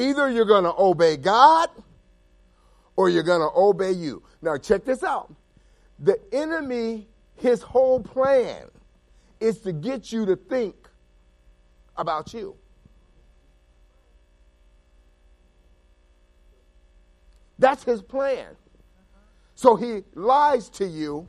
Either 0.00 0.30
you're 0.30 0.46
going 0.46 0.64
to 0.64 0.74
obey 0.78 1.16
God 1.16 1.68
or 2.96 3.10
you're 3.10 3.22
going 3.22 3.40
to 3.40 3.50
obey 3.54 3.92
you. 3.92 4.22
Now, 4.40 4.56
check 4.56 4.84
this 4.84 5.02
out. 5.02 5.34
The 5.98 6.18
enemy, 6.32 7.08
his 7.36 7.60
whole 7.60 8.00
plan 8.00 8.68
is 9.40 9.58
to 9.60 9.72
get 9.72 10.10
you 10.10 10.24
to 10.26 10.36
think 10.36 10.74
about 11.96 12.32
you. 12.32 12.56
That's 17.58 17.84
his 17.84 18.00
plan. 18.00 18.56
So 19.54 19.76
he 19.76 20.04
lies 20.14 20.70
to 20.70 20.86
you 20.86 21.28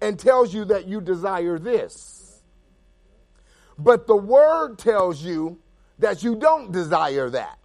and 0.00 0.18
tells 0.18 0.54
you 0.54 0.64
that 0.66 0.86
you 0.86 1.02
desire 1.02 1.58
this. 1.58 2.40
But 3.78 4.06
the 4.06 4.16
word 4.16 4.78
tells 4.78 5.22
you 5.22 5.58
that 6.00 6.22
you 6.22 6.36
don't 6.36 6.72
desire 6.72 7.30
that. 7.30 7.58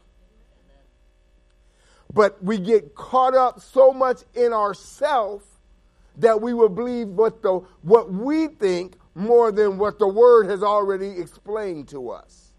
But 2.14 2.42
we 2.44 2.58
get 2.58 2.96
caught 2.96 3.36
up 3.36 3.60
so 3.60 3.92
much 3.92 4.22
in 4.34 4.54
ourself 4.54 5.44
that 6.18 6.42
we 6.42 6.54
will 6.54 6.70
believe 6.70 7.10
what 7.10 7.42
the 7.42 7.62
what 7.82 8.12
we 8.12 8.48
think 8.48 8.98
more 9.16 9.52
than 9.52 9.78
what 9.78 10.00
the 10.00 10.08
word 10.08 10.48
has 10.48 10.64
already 10.64 11.10
explained 11.10 11.90
to 11.90 12.12
us. 12.12 12.54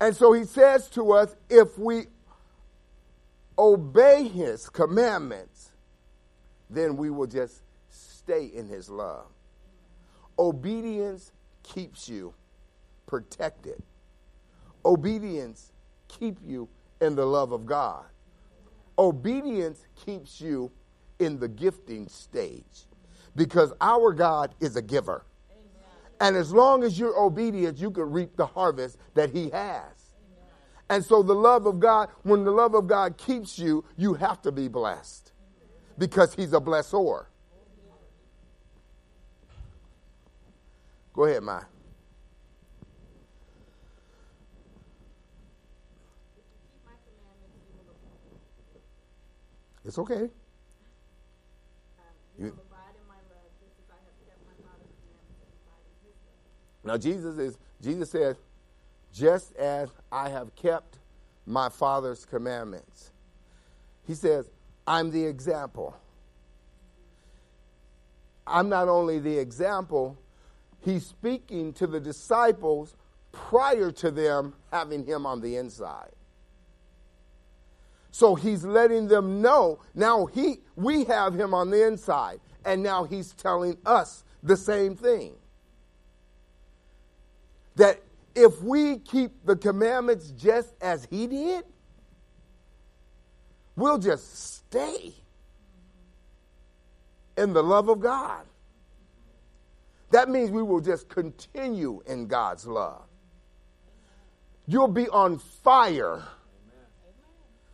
And 0.00 0.16
so 0.16 0.32
he 0.32 0.44
says 0.44 0.88
to 0.90 1.12
us 1.12 1.34
if 1.50 1.78
we 1.78 2.06
obey 3.58 4.28
his 4.28 4.68
commandments, 4.68 5.70
then 6.70 6.96
we 6.96 7.10
will 7.10 7.26
just 7.26 7.62
stay 7.90 8.46
in 8.46 8.68
his 8.68 8.88
love. 8.88 9.26
Obedience 10.38 11.30
keeps 11.62 12.08
you 12.08 12.32
protected. 13.06 13.82
Obedience 14.84 15.72
keep 16.08 16.38
you 16.44 16.68
in 17.00 17.14
the 17.14 17.24
love 17.24 17.52
of 17.52 17.66
God. 17.66 18.04
Obedience 18.98 19.84
keeps 20.04 20.40
you 20.40 20.70
in 21.18 21.38
the 21.38 21.48
gifting 21.48 22.08
stage 22.08 22.86
because 23.36 23.72
our 23.80 24.12
God 24.12 24.54
is 24.60 24.76
a 24.76 24.82
giver. 24.82 25.24
And 26.20 26.36
as 26.36 26.52
long 26.52 26.84
as 26.84 26.98
you're 26.98 27.18
obedient, 27.18 27.78
you 27.78 27.90
can 27.90 28.10
reap 28.12 28.36
the 28.36 28.46
harvest 28.46 28.96
that 29.14 29.30
he 29.30 29.50
has. 29.50 30.02
And 30.88 31.04
so 31.04 31.22
the 31.22 31.34
love 31.34 31.66
of 31.66 31.80
God, 31.80 32.10
when 32.22 32.44
the 32.44 32.50
love 32.50 32.74
of 32.74 32.86
God 32.86 33.16
keeps 33.16 33.58
you, 33.58 33.84
you 33.96 34.14
have 34.14 34.42
to 34.42 34.52
be 34.52 34.68
blessed 34.68 35.32
because 35.98 36.34
he's 36.34 36.52
a 36.52 36.60
blessor. 36.60 37.26
Go 41.14 41.24
ahead, 41.24 41.42
Ma. 41.42 41.62
It's 49.84 49.98
okay. 49.98 50.28
You, 52.38 52.58
now 56.84 56.96
Jesus 56.96 57.38
is 57.38 57.58
Jesus 57.80 58.10
says 58.10 58.36
just 59.12 59.54
as 59.56 59.90
I 60.10 60.28
have 60.28 60.54
kept 60.56 60.98
my 61.46 61.68
Father's 61.68 62.24
commandments. 62.24 63.10
He 64.06 64.14
says, 64.14 64.50
I'm 64.86 65.10
the 65.10 65.24
example. 65.24 65.96
I'm 68.46 68.68
not 68.68 68.88
only 68.88 69.18
the 69.18 69.38
example, 69.38 70.18
he's 70.84 71.06
speaking 71.06 71.72
to 71.74 71.86
the 71.86 72.00
disciples 72.00 72.96
prior 73.30 73.90
to 73.92 74.10
them 74.10 74.54
having 74.70 75.06
him 75.06 75.26
on 75.26 75.40
the 75.40 75.56
inside. 75.56 76.10
So 78.12 78.34
he's 78.34 78.62
letting 78.62 79.08
them 79.08 79.40
know 79.40 79.80
now 79.94 80.26
he 80.26 80.60
we 80.76 81.04
have 81.04 81.34
him 81.34 81.54
on 81.54 81.70
the 81.70 81.86
inside 81.86 82.40
and 82.64 82.82
now 82.82 83.04
he's 83.04 83.32
telling 83.32 83.78
us 83.84 84.22
the 84.42 84.56
same 84.56 84.94
thing. 84.94 85.34
That 87.76 88.00
if 88.34 88.60
we 88.62 88.98
keep 88.98 89.44
the 89.46 89.56
commandments 89.56 90.30
just 90.30 90.74
as 90.82 91.06
he 91.10 91.26
did, 91.26 91.64
we'll 93.76 93.98
just 93.98 94.56
stay 94.56 95.14
in 97.38 97.54
the 97.54 97.62
love 97.62 97.88
of 97.88 98.00
God. 98.00 98.44
That 100.10 100.28
means 100.28 100.50
we 100.50 100.62
will 100.62 100.80
just 100.80 101.08
continue 101.08 102.02
in 102.06 102.26
God's 102.26 102.66
love. 102.66 103.04
You'll 104.66 104.88
be 104.88 105.08
on 105.08 105.38
fire. 105.38 106.22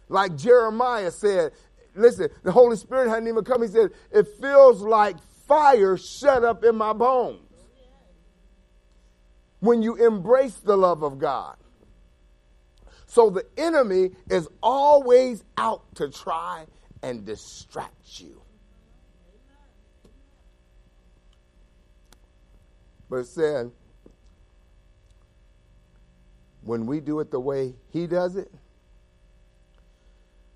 Like 0.09 0.37
Jeremiah 0.37 1.11
said, 1.11 1.53
listen, 1.95 2.29
the 2.43 2.53
Holy 2.53 2.77
Spirit 2.77 3.09
hadn't 3.09 3.29
even 3.29 3.45
come. 3.45 3.63
He 3.63 3.69
said, 3.69 3.91
It 4.11 4.27
feels 4.41 4.83
like 4.83 5.17
fire 5.47 5.97
shut 5.97 6.45
up 6.45 6.65
in 6.65 6.77
my 6.77 6.93
bones. 6.93 7.41
When 9.61 9.83
you 9.83 9.97
embrace 9.97 10.55
the 10.57 10.77
love 10.77 11.03
of 11.03 11.19
God. 11.19 11.57
So 13.07 13.31
the 13.31 13.45
enemy 13.57 14.11
is 14.31 14.49
always 14.63 15.43
out 15.57 15.83
to 15.97 16.11
try 16.11 16.67
and 17.03 17.25
distract 17.25 18.21
you. 18.21 18.43
But 23.11 23.17
it 23.17 23.27
said, 23.27 23.73
when 26.63 26.85
we 26.85 27.01
do 27.01 27.21
it 27.21 27.31
the 27.31 27.41
way 27.41 27.75
he 27.91 28.07
does 28.07 28.37
it, 28.37 28.53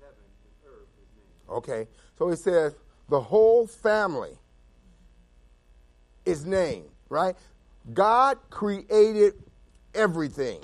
heaven 0.00 0.24
and 0.44 0.72
earth 0.72 0.88
is 1.00 1.08
named. 1.16 1.58
Okay. 1.58 1.88
So 2.18 2.28
he 2.28 2.36
says, 2.36 2.74
the 3.08 3.20
whole 3.20 3.66
family 3.66 4.36
is 6.24 6.44
named, 6.44 6.88
right? 7.08 7.36
God 7.94 8.38
created 8.50 9.34
everything. 9.94 10.60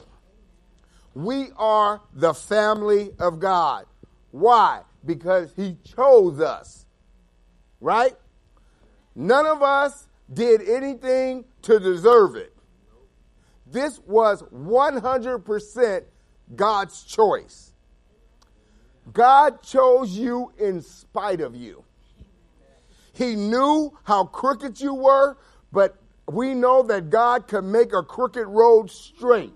We 1.14 1.48
are 1.56 2.00
the 2.12 2.34
family 2.34 3.12
of 3.18 3.38
God. 3.38 3.86
Why? 4.32 4.82
Because 5.04 5.52
He 5.56 5.76
chose 5.84 6.40
us. 6.40 6.86
Right? 7.80 8.14
None 9.14 9.46
of 9.46 9.62
us 9.62 10.08
did 10.32 10.62
anything 10.68 11.44
to 11.62 11.78
deserve 11.78 12.34
it. 12.34 12.52
This 13.66 14.00
was 14.06 14.42
100% 14.42 16.04
God's 16.54 17.02
choice. 17.04 17.72
God 19.12 19.62
chose 19.62 20.10
you 20.10 20.52
in 20.58 20.82
spite 20.82 21.40
of 21.40 21.54
you. 21.54 21.84
He 23.12 23.36
knew 23.36 23.96
how 24.02 24.24
crooked 24.24 24.80
you 24.80 24.94
were, 24.94 25.36
but 25.72 25.96
we 26.26 26.54
know 26.54 26.82
that 26.82 27.10
God 27.10 27.46
can 27.46 27.70
make 27.70 27.92
a 27.92 28.02
crooked 28.02 28.46
road 28.46 28.90
straight 28.90 29.52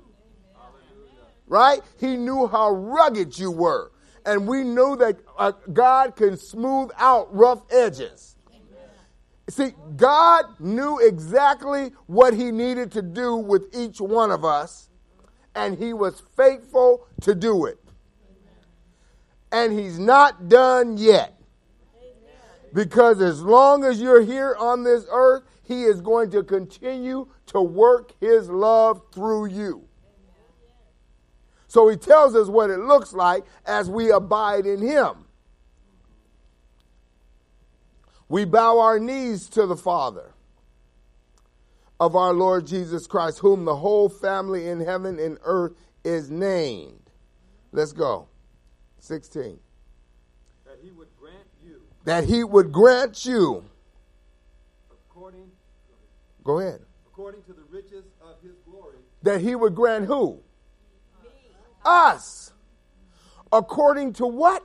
right? 1.49 1.81
He 1.99 2.17
knew 2.17 2.47
how 2.47 2.71
rugged 2.71 3.39
you 3.39 3.51
were. 3.51 3.93
And 4.25 4.47
we 4.47 4.63
know 4.63 4.95
that 4.97 5.19
uh, 5.39 5.53
God 5.73 6.15
can 6.15 6.37
smooth 6.37 6.91
out 6.99 7.35
rough 7.35 7.63
edges. 7.73 8.37
See, 9.49 9.73
God 9.97 10.45
knew 10.59 10.99
exactly 10.99 11.93
what 12.07 12.35
He 12.35 12.53
needed 12.53 12.93
to 12.93 13.03
do 13.03 13.37
with 13.37 13.75
each 13.75 13.99
one 14.01 14.31
of 14.31 14.45
us, 14.45 14.91
and 15.55 15.79
He 15.79 15.95
was 15.95 16.23
faithful 16.37 17.07
to 17.23 17.35
do 17.35 17.65
it. 17.65 17.79
And 19.51 19.73
He's 19.73 19.99
not 19.99 20.49
done 20.49 20.99
yet. 20.99 21.35
Because 22.75 23.23
as 23.23 23.41
long 23.41 23.85
as 23.85 23.99
you're 23.99 24.21
here 24.21 24.55
on 24.59 24.85
this 24.85 25.07
earth, 25.11 25.45
He 25.63 25.85
is 25.85 26.03
going 26.03 26.31
to 26.33 26.43
continue 26.43 27.29
to 27.47 27.63
work 27.63 28.13
His 28.21 28.51
love 28.51 29.01
through 29.15 29.47
you. 29.47 29.88
So 31.69 31.89
he 31.89 31.97
tells 31.97 32.35
us 32.35 32.49
what 32.49 32.71
it 32.71 32.79
looks 32.79 33.13
like 33.13 33.45
as 33.67 33.91
we 33.91 34.11
abide 34.11 34.65
in 34.67 34.81
him. 34.81 35.27
We 38.29 38.45
bow 38.47 38.81
our 38.81 38.99
knees 38.99 39.49
to 39.51 39.67
the 39.67 39.77
Father 39.77 40.33
of 42.01 42.17
our 42.17 42.33
Lord 42.33 42.67
Jesus 42.67 43.07
Christ, 43.07 43.39
whom 43.41 43.65
the 43.65 43.77
whole 43.77 44.09
family 44.09 44.67
in 44.69 44.81
heaven 44.81 45.19
and 45.19 45.39
earth 45.43 45.75
is 46.05 46.31
named. 46.31 47.11
Let's 47.73 47.93
go. 47.93 48.29
16. 49.01 49.59
That 50.65 50.79
he 50.83 50.91
would 50.91 51.09
grant 51.19 51.47
you. 51.65 51.81
That 52.05 52.25
he 52.25 52.45
would 52.45 52.73
grant 52.73 53.25
you. 53.25 53.65
According. 54.91 55.51
Go 56.45 56.61
ahead. 56.61 56.81
According 57.07 57.43
to 57.43 57.53
the 57.53 57.65
riches 57.71 58.05
of 58.23 58.41
his 58.43 58.57
glory. 58.65 58.97
That 59.23 59.41
he 59.41 59.55
would 59.55 59.75
grant 59.75 60.07
who? 60.07 60.41
Us 61.85 62.53
according 63.53 64.15
to 64.15 64.27
what? 64.27 64.65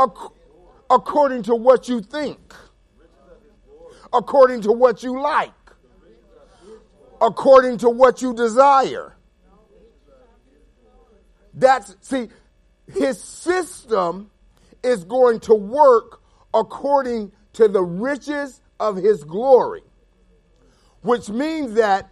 Ac- 0.00 0.34
according 0.90 1.42
to 1.44 1.54
what 1.54 1.88
you 1.88 2.00
think, 2.00 2.54
according 4.12 4.60
to 4.62 4.72
what 4.72 5.02
you 5.02 5.20
like, 5.20 5.52
according 7.20 7.78
to 7.78 7.88
what 7.88 8.20
you 8.20 8.34
desire. 8.34 9.16
That's, 11.54 11.96
see, 12.00 12.28
his 12.92 13.20
system 13.20 14.30
is 14.82 15.04
going 15.04 15.40
to 15.40 15.54
work 15.54 16.20
according 16.54 17.32
to 17.54 17.68
the 17.68 17.82
riches 17.82 18.60
of 18.80 18.96
his 18.96 19.24
glory, 19.24 19.82
which 21.02 21.28
means 21.28 21.74
that 21.74 22.11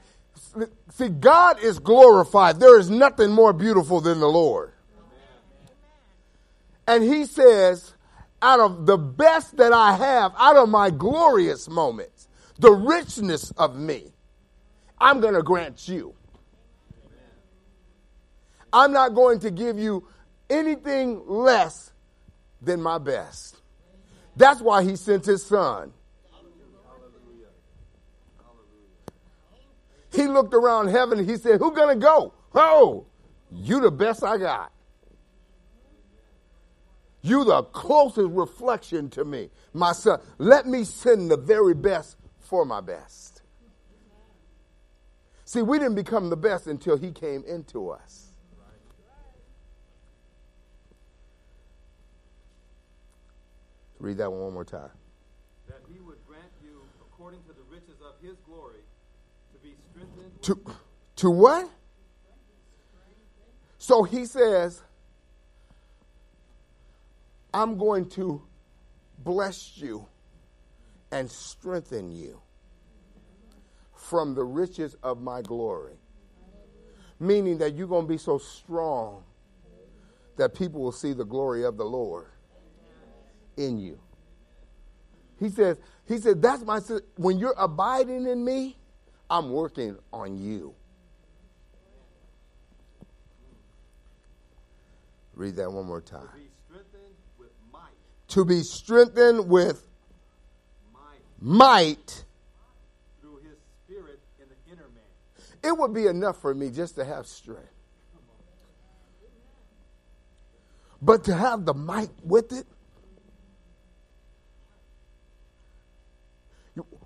See, 0.91 1.09
God 1.09 1.61
is 1.61 1.79
glorified. 1.79 2.59
There 2.59 2.79
is 2.79 2.91
nothing 2.91 3.31
more 3.31 3.53
beautiful 3.53 4.01
than 4.01 4.21
the 4.21 4.29
Lord. 4.29 4.73
And 6.87 7.05
he 7.05 7.25
says, 7.25 7.95
out 8.43 8.59
of 8.59 8.87
the 8.87 8.99
best 8.99 9.57
that 9.59 9.73
I 9.73 9.93
have, 9.93 10.33
out 10.37 10.57
of 10.57 10.69
my 10.69 10.91
glorious 10.91 11.69
moments, 11.69 12.29
the 12.59 12.73
richness 12.73 13.51
of 13.53 13.77
me, 13.77 14.13
I'm 14.99 15.21
going 15.21 15.35
to 15.35 15.43
grant 15.43 15.89
you. 15.89 16.15
I'm 18.73 18.93
not 18.93 19.15
going 19.15 19.41
to 19.41 19.51
give 19.51 19.79
you 19.79 20.07
anything 20.49 21.23
less 21.27 21.93
than 22.61 22.83
my 22.83 22.99
best. 22.99 23.57
That's 24.37 24.61
why 24.61 24.83
he 24.83 24.97
sent 24.97 25.27
his 25.27 25.45
son. 25.45 25.93
He 30.13 30.27
looked 30.27 30.55
around 30.55 30.89
heaven 30.89 31.19
and 31.19 31.29
he 31.29 31.37
said, 31.37 31.61
Who 31.61 31.73
gonna 31.73 31.97
go? 31.97 32.35
Oh, 32.55 33.07
you 33.53 33.81
the 33.81 33.91
best 33.91 34.25
I 34.25 34.39
got. 34.39 34.73
You 37.23 37.45
the 37.45 37.63
closest 37.65 38.31
reflection 38.31 39.11
to 39.11 39.25
me, 39.25 39.51
my 39.75 39.93
son. 39.93 40.21
Let 40.39 40.67
me 40.67 40.85
send 40.85 41.31
the 41.31 41.37
very 41.37 41.75
best 41.75 42.17
for 42.39 42.65
my 42.65 42.81
best. 42.81 43.43
See, 45.45 45.63
we 45.63 45.79
didn't 45.79 45.97
become 45.97 46.31
the 46.31 46.37
best 46.37 46.67
until 46.67 46.97
he 46.97 47.11
came 47.11 47.45
into 47.47 47.91
us. 47.91 48.29
Read 53.99 54.17
that 54.17 54.31
one 54.31 54.41
one 54.41 54.55
more 54.55 54.65
time. 54.65 54.89
That 55.69 55.83
he 55.93 56.01
would 56.01 56.17
grant 56.27 56.49
you, 56.65 56.81
according 57.03 57.41
to 57.43 57.49
the 57.49 57.63
riches 57.71 58.01
of 58.01 58.15
his 58.23 58.37
glory, 58.47 58.81
to, 60.43 60.61
to 61.17 61.31
what? 61.31 61.69
So 63.79 64.03
he 64.03 64.27
says, 64.27 64.83
I'm 67.53 67.79
going 67.79 68.09
to 68.11 68.43
bless 69.19 69.77
you 69.79 70.07
and 71.11 71.31
strengthen 71.31 72.13
you 72.13 72.41
from 73.95 74.35
the 74.35 74.45
riches 74.45 74.97
of 75.03 75.21
my 75.21 75.43
glory. 75.43 75.95
Meaning 77.19 77.59
that 77.59 77.75
you're 77.75 77.89
going 77.89 78.07
to 78.07 78.09
be 78.09 78.19
so 78.19 78.39
strong 78.39 79.25
that 80.37 80.55
people 80.55 80.81
will 80.81 80.93
see 80.93 81.13
the 81.13 81.25
glory 81.25 81.65
of 81.65 81.77
the 81.77 81.85
Lord 81.85 82.29
in 83.57 83.79
you. 83.79 83.99
He 85.39 85.49
says, 85.49 85.79
he 86.07 86.19
said, 86.19 86.41
that's 86.43 86.63
my 86.65 86.81
when 87.17 87.39
you're 87.39 87.55
abiding 87.59 88.27
in 88.27 88.45
me, 88.45 88.77
I'm 89.31 89.51
working 89.51 89.97
on 90.13 90.37
you. 90.39 90.75
Read 95.35 95.57
that 95.57 95.71
one 95.73 95.87
more 95.87 96.01
time. 96.01 96.29
To 96.29 96.35
be 96.35 96.51
strengthened 96.67 97.15
with 97.39 97.51
might. 97.73 97.81
To 98.29 98.45
be 98.45 98.61
strengthened 98.63 99.49
with 99.49 99.87
Might 100.93 101.21
might. 101.41 102.25
through 103.21 103.37
his 103.39 103.57
spirit 103.85 104.21
in 104.41 104.47
the 104.49 104.73
inner 104.73 104.89
man. 104.89 105.03
It 105.63 105.79
would 105.79 105.95
be 105.95 106.09
enough 106.09 106.41
for 106.41 106.53
me 106.55 106.71
just 106.71 106.97
to 106.97 107.05
have 107.05 107.27
strength. 107.27 107.71
But 111.01 111.25
to 111.25 111.35
have 111.35 111.65
the 111.65 111.73
might 111.75 112.11
with 112.25 112.53
it, 112.53 112.67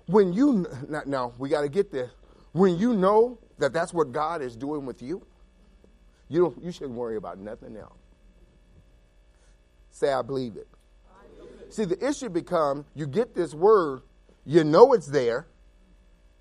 when 0.07 0.33
you 0.33 0.65
now, 1.05 1.33
we 1.37 1.49
got 1.49 1.61
to 1.61 1.69
get 1.69 1.91
there. 1.91 2.11
When 2.51 2.77
you 2.77 2.93
know 2.93 3.39
that 3.57 3.73
that's 3.73 3.93
what 3.93 4.11
God 4.11 4.41
is 4.41 4.55
doing 4.55 4.85
with 4.85 5.01
you, 5.01 5.25
you 6.29 6.41
don't. 6.41 6.63
You 6.63 6.71
shouldn't 6.71 6.95
worry 6.95 7.17
about 7.17 7.37
nothing 7.39 7.75
else. 7.75 7.97
Say, 9.91 10.11
I 10.11 10.21
believe 10.21 10.55
it. 10.57 10.67
See, 11.69 11.85
the 11.85 12.07
issue 12.07 12.29
becomes 12.29 12.85
you 12.95 13.07
get 13.07 13.33
this 13.33 13.53
word, 13.53 14.01
you 14.45 14.63
know 14.63 14.93
it's 14.93 15.07
there, 15.07 15.47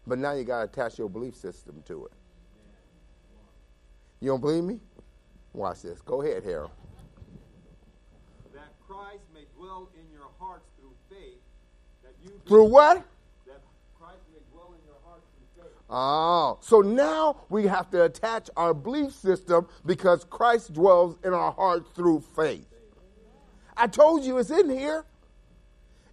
but 0.07 0.19
now 0.19 0.33
you 0.33 0.45
got 0.45 0.59
to 0.59 0.65
attach 0.65 0.99
your 0.99 1.09
belief 1.09 1.35
system 1.35 1.83
to 1.87 2.07
it. 2.07 2.13
You 4.21 4.31
don't 4.31 4.41
believe 4.41 4.65
me? 4.65 4.81
Watch 5.53 5.83
this. 5.83 6.01
Go 6.03 6.23
ahead, 6.23 6.45
Harold. 6.45 6.71
That 8.53 8.73
Christ 8.87 9.25
may 9.33 9.45
dwell 9.57 9.89
in 9.95 10.13
your 10.13 10.29
hearts 10.39 10.67
through 10.79 10.95
faith. 11.09 11.41
That 12.03 12.15
you 12.23 12.41
Through 12.47 12.67
what? 12.67 13.05
that 13.47 13.61
Christ 13.99 14.23
may 14.33 14.41
dwell 14.53 14.75
in 14.75 14.85
your 14.87 14.99
hearts 15.05 15.27
Oh, 15.97 16.59
so 16.61 16.81
now 16.81 17.43
we 17.49 17.69
have 17.69 17.89
to 17.93 18.03
attach 18.03 18.51
our 18.57 18.75
belief 18.75 19.13
system 19.13 19.69
because 19.87 20.25
Christ 20.25 20.73
dwells 20.73 21.17
in 21.23 21.33
our 21.33 21.53
hearts 21.53 21.89
through 21.95 22.25
faith. 22.35 22.67
I 23.77 23.87
told 23.87 24.25
you 24.25 24.39
it's 24.39 24.51
in 24.51 24.71
here. 24.71 25.05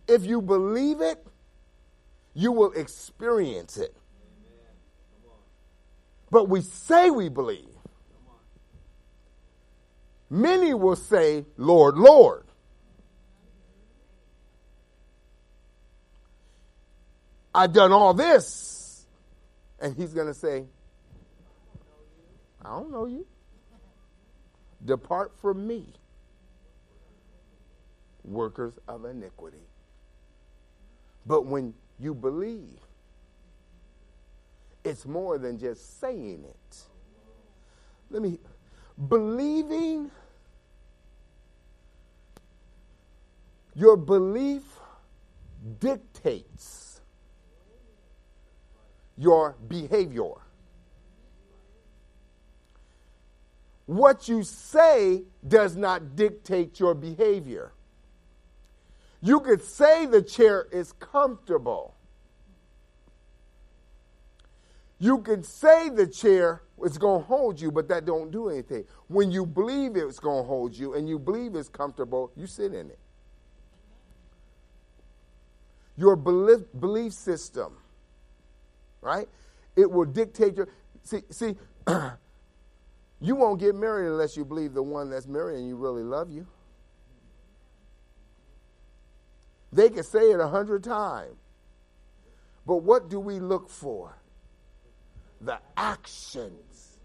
If 0.07 0.23
you 0.23 0.39
believe 0.39 1.01
it, 1.01 1.25
you 2.35 2.51
will 2.51 2.71
experience 2.73 3.77
it. 3.77 3.95
But 6.29 6.47
we 6.47 6.61
say 6.61 7.09
we 7.09 7.29
believe. 7.29 7.65
Many 10.29 10.75
will 10.75 10.95
say, 10.95 11.43
Lord, 11.57 11.97
Lord. 11.97 12.45
I've 17.55 17.73
done 17.73 17.91
all 17.91 18.13
this. 18.13 18.80
And 19.81 19.95
he's 19.97 20.13
going 20.13 20.27
to 20.27 20.33
say, 20.33 20.65
I 22.63 22.69
don't 22.69 22.91
know 22.91 23.07
you. 23.07 23.25
Depart 24.85 25.31
from 25.39 25.67
me, 25.67 25.87
workers 28.23 28.79
of 28.87 29.05
iniquity. 29.05 29.65
But 31.25 31.45
when 31.45 31.73
you 31.99 32.13
believe, 32.13 32.79
it's 34.83 35.05
more 35.05 35.37
than 35.37 35.59
just 35.59 35.99
saying 35.99 36.43
it. 36.47 36.77
Let 38.09 38.21
me, 38.21 38.39
believing, 39.07 40.11
your 43.75 43.97
belief 43.97 44.63
dictates 45.79 46.90
your 49.17 49.55
behavior. 49.67 50.33
What 53.85 54.27
you 54.27 54.43
say 54.43 55.23
does 55.47 55.75
not 55.75 56.15
dictate 56.15 56.79
your 56.79 56.93
behavior. 56.93 57.73
You 59.21 59.39
could 59.41 59.61
say 59.61 60.05
the 60.05 60.21
chair 60.21 60.67
is 60.71 60.93
comfortable. 60.93 61.95
You 64.97 65.19
could 65.19 65.45
say 65.45 65.89
the 65.89 66.07
chair 66.07 66.61
is 66.83 66.97
going 66.97 67.21
to 67.21 67.27
hold 67.27 67.59
you, 67.59 67.71
but 67.71 67.87
that 67.89 68.05
don't 68.05 68.31
do 68.31 68.49
anything. 68.49 68.85
When 69.07 69.31
you 69.31 69.45
believe 69.45 69.95
it's 69.95 70.19
going 70.19 70.43
to 70.43 70.47
hold 70.47 70.75
you 70.75 70.93
and 70.93 71.09
you 71.09 71.19
believe 71.19 71.55
it's 71.55 71.69
comfortable, 71.69 72.31
you 72.35 72.47
sit 72.47 72.73
in 72.73 72.89
it. 72.89 72.99
Your 75.97 76.15
belief, 76.15 76.61
belief 76.79 77.13
system, 77.13 77.73
right? 79.01 79.27
It 79.75 79.89
will 79.89 80.05
dictate 80.05 80.55
your. 80.55 80.67
See, 81.03 81.21
see, 81.29 81.55
you 83.19 83.35
won't 83.35 83.59
get 83.59 83.75
married 83.75 84.07
unless 84.07 84.37
you 84.37 84.45
believe 84.45 84.73
the 84.73 84.83
one 84.83 85.09
that's 85.09 85.27
marrying 85.27 85.67
you 85.67 85.75
really 85.75 86.03
love 86.03 86.31
you. 86.31 86.47
They 89.73 89.89
can 89.89 90.03
say 90.03 90.31
it 90.31 90.39
a 90.39 90.47
hundred 90.47 90.83
times. 90.83 91.37
But 92.65 92.77
what 92.77 93.09
do 93.09 93.19
we 93.19 93.39
look 93.39 93.69
for? 93.69 94.17
The 95.39 95.59
actions. 95.75 96.97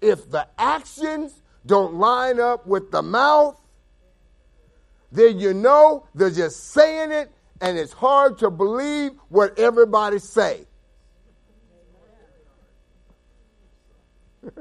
If 0.00 0.30
the 0.30 0.48
actions 0.58 1.42
don't 1.66 1.94
line 1.94 2.40
up 2.40 2.66
with 2.66 2.90
the 2.90 3.02
mouth, 3.02 3.60
then 5.12 5.38
you 5.38 5.52
know 5.52 6.06
they're 6.14 6.30
just 6.30 6.70
saying 6.70 7.12
it 7.12 7.30
and 7.60 7.76
it's 7.78 7.92
hard 7.92 8.38
to 8.38 8.50
believe 8.50 9.12
what 9.28 9.58
everybody 9.58 10.18
say. 10.18 10.66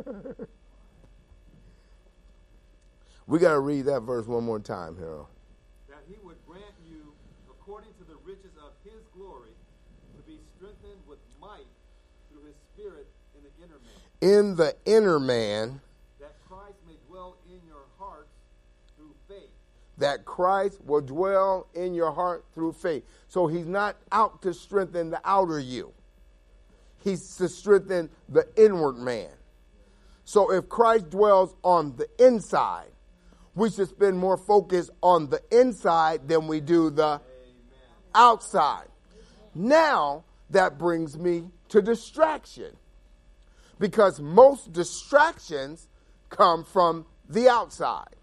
we 3.28 3.40
got 3.40 3.54
to 3.54 3.60
read 3.60 3.86
that 3.86 4.02
verse 4.02 4.26
one 4.28 4.44
more 4.44 4.60
time, 4.60 4.98
Harold. 4.98 5.28
That 5.88 6.04
he 6.10 6.16
would 6.24 6.36
grant 6.46 6.66
you, 6.90 7.14
according 7.50 7.92
to 8.00 8.04
the 8.04 8.18
riches 8.26 8.52
of 8.58 8.74
his 8.84 9.02
glory, 9.16 9.52
to 10.18 10.22
be 10.24 10.42
strengthened 10.58 11.00
with 11.08 11.20
might 11.40 11.68
through 12.30 12.44
his 12.46 12.56
spirit 12.74 13.08
in 13.36 13.44
the 13.44 13.52
inner 13.64 13.80
man. 13.80 13.94
In 14.22 14.56
the 14.58 14.76
inner 14.86 15.20
man, 15.20 15.80
That 16.20 16.36
Christ 16.50 16.76
may 16.86 16.98
dwell 17.08 17.38
in 17.48 17.62
your 17.66 17.86
hearts 17.98 18.34
through 18.98 19.16
faith. 19.30 19.54
That 20.00 20.26
Christ 20.26 20.80
will 20.84 21.02
dwell 21.02 21.68
in 21.74 21.94
your 21.94 22.12
heart 22.12 22.46
through 22.54 22.74
faith. 22.74 23.04
So 23.28 23.48
he's 23.48 23.68
not 23.68 23.98
out 24.12 24.42
to 24.42 24.54
strengthen 24.54 25.10
the 25.12 25.22
outer 25.24 25.60
you, 25.60 25.94
he's 27.04 27.36
to 27.38 27.48
strengthen 27.48 28.10
the 28.28 28.48
inward 28.58 28.98
man. 28.98 29.30
So 30.26 30.52
if 30.52 30.70
Christ 30.70 31.10
dwells 31.10 31.56
on 31.64 31.96
the 31.96 32.08
inside, 32.24 32.92
we 33.56 33.70
should 33.70 33.90
spend 33.90 34.18
more 34.18 34.38
focus 34.38 34.90
on 35.02 35.30
the 35.30 35.42
inside 35.52 36.28
than 36.28 36.48
we 36.48 36.62
do 36.62 36.90
the 36.90 37.20
outside. 38.14 38.88
Now, 39.56 40.24
that 40.52 40.78
brings 40.78 41.18
me 41.18 41.50
to 41.70 41.82
distraction. 41.82 42.76
Because 43.80 44.20
most 44.20 44.72
distractions 44.72 45.88
come 46.30 46.64
from 46.64 47.06
the 47.28 47.50
outside. 47.50 48.16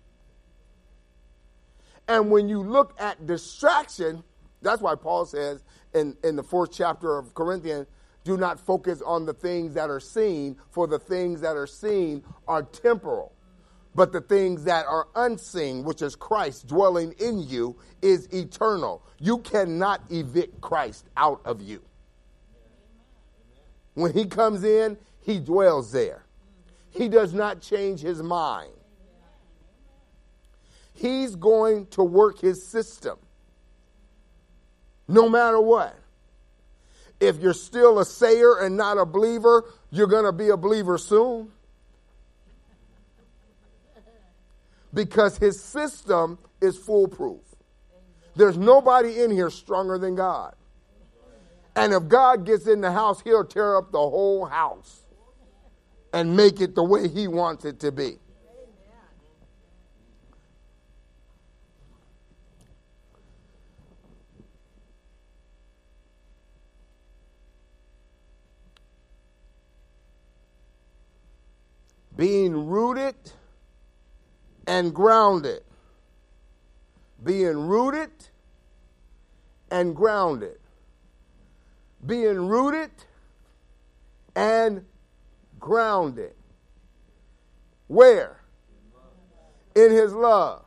And 2.08 2.30
when 2.30 2.48
you 2.48 2.62
look 2.62 2.94
at 3.00 3.26
distraction, 3.26 4.22
that's 4.62 4.80
why 4.80 4.94
Paul 4.94 5.26
says 5.26 5.64
in, 5.94 6.16
in 6.22 6.36
the 6.36 6.42
fourth 6.42 6.72
chapter 6.72 7.18
of 7.18 7.34
Corinthians, 7.34 7.86
do 8.24 8.36
not 8.36 8.58
focus 8.58 9.02
on 9.02 9.24
the 9.24 9.32
things 9.32 9.74
that 9.74 9.88
are 9.88 10.00
seen, 10.00 10.56
for 10.70 10.86
the 10.86 10.98
things 10.98 11.40
that 11.42 11.56
are 11.56 11.66
seen 11.66 12.24
are 12.48 12.62
temporal. 12.62 13.32
But 13.94 14.12
the 14.12 14.20
things 14.20 14.64
that 14.64 14.84
are 14.86 15.08
unseen, 15.14 15.84
which 15.84 16.02
is 16.02 16.16
Christ 16.16 16.66
dwelling 16.66 17.12
in 17.18 17.40
you, 17.40 17.76
is 18.02 18.26
eternal. 18.26 19.02
You 19.18 19.38
cannot 19.38 20.02
evict 20.10 20.60
Christ 20.60 21.06
out 21.16 21.40
of 21.44 21.62
you. 21.62 21.82
When 23.94 24.12
he 24.12 24.26
comes 24.26 24.64
in, 24.64 24.98
he 25.20 25.38
dwells 25.38 25.92
there. 25.92 26.26
He 26.90 27.08
does 27.08 27.32
not 27.32 27.60
change 27.62 28.00
his 28.00 28.22
mind. 28.22 28.75
He's 30.96 31.36
going 31.36 31.86
to 31.88 32.02
work 32.02 32.40
his 32.40 32.66
system 32.66 33.18
no 35.08 35.28
matter 35.28 35.60
what. 35.60 35.96
If 37.20 37.38
you're 37.38 37.54
still 37.54 37.98
a 37.98 38.04
sayer 38.04 38.58
and 38.58 38.76
not 38.76 38.98
a 38.98 39.06
believer, 39.06 39.64
you're 39.90 40.06
going 40.06 40.24
to 40.24 40.32
be 40.32 40.48
a 40.48 40.56
believer 40.56 40.98
soon. 40.98 41.50
Because 44.92 45.38
his 45.38 45.62
system 45.62 46.38
is 46.60 46.76
foolproof. 46.76 47.40
There's 48.34 48.56
nobody 48.56 49.22
in 49.22 49.30
here 49.30 49.50
stronger 49.50 49.98
than 49.98 50.14
God. 50.14 50.54
And 51.74 51.92
if 51.92 52.08
God 52.08 52.46
gets 52.46 52.66
in 52.66 52.80
the 52.80 52.90
house, 52.90 53.20
he'll 53.20 53.44
tear 53.44 53.76
up 53.76 53.92
the 53.92 53.98
whole 53.98 54.46
house 54.46 55.02
and 56.12 56.34
make 56.36 56.60
it 56.60 56.74
the 56.74 56.82
way 56.82 57.08
he 57.08 57.28
wants 57.28 57.66
it 57.66 57.80
to 57.80 57.92
be. 57.92 58.18
Being 72.16 72.68
rooted 72.68 73.14
and 74.66 74.94
grounded. 74.94 75.62
Being 77.22 77.66
rooted 77.66 78.10
and 79.70 79.94
grounded. 79.94 80.58
Being 82.04 82.46
rooted 82.46 82.90
and 84.34 84.84
grounded. 85.58 86.34
Where? 87.88 88.40
In 89.74 89.90
his 89.90 90.12
love. 90.12 90.64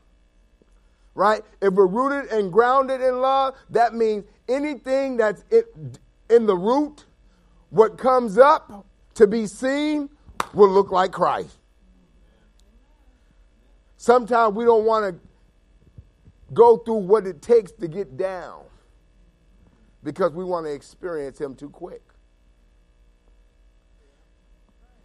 Right? 1.16 1.44
If 1.62 1.74
we're 1.74 1.88
rooted 1.88 2.32
and 2.32 2.52
grounded 2.52 3.02
in 3.02 3.20
love, 3.20 3.56
that 3.72 3.94
means 3.94 4.26
anything 4.48 5.18
that's 5.18 5.44
in 6.30 6.46
the 6.46 6.56
root, 6.56 7.06
what 7.70 7.98
comes 7.98 8.38
up 8.38 8.86
to 9.16 9.28
be 9.28 9.46
seen, 9.46 10.10
will 10.54 10.70
look 10.70 10.92
like 10.92 11.12
Christ. 11.12 11.58
Sometimes 13.98 14.56
we 14.56 14.64
don't 14.64 14.86
want 14.86 15.14
to 15.14 15.20
go 16.54 16.78
through 16.78 16.96
what 16.96 17.28
it 17.28 17.42
takes 17.42 17.72
to 17.74 17.88
get 17.88 18.18
down 18.18 18.64
because 20.04 20.32
we 20.32 20.44
want 20.44 20.66
to 20.66 20.74
experience 20.74 21.40
Him 21.40 21.56
too 21.56 21.70
quick. 21.70 22.02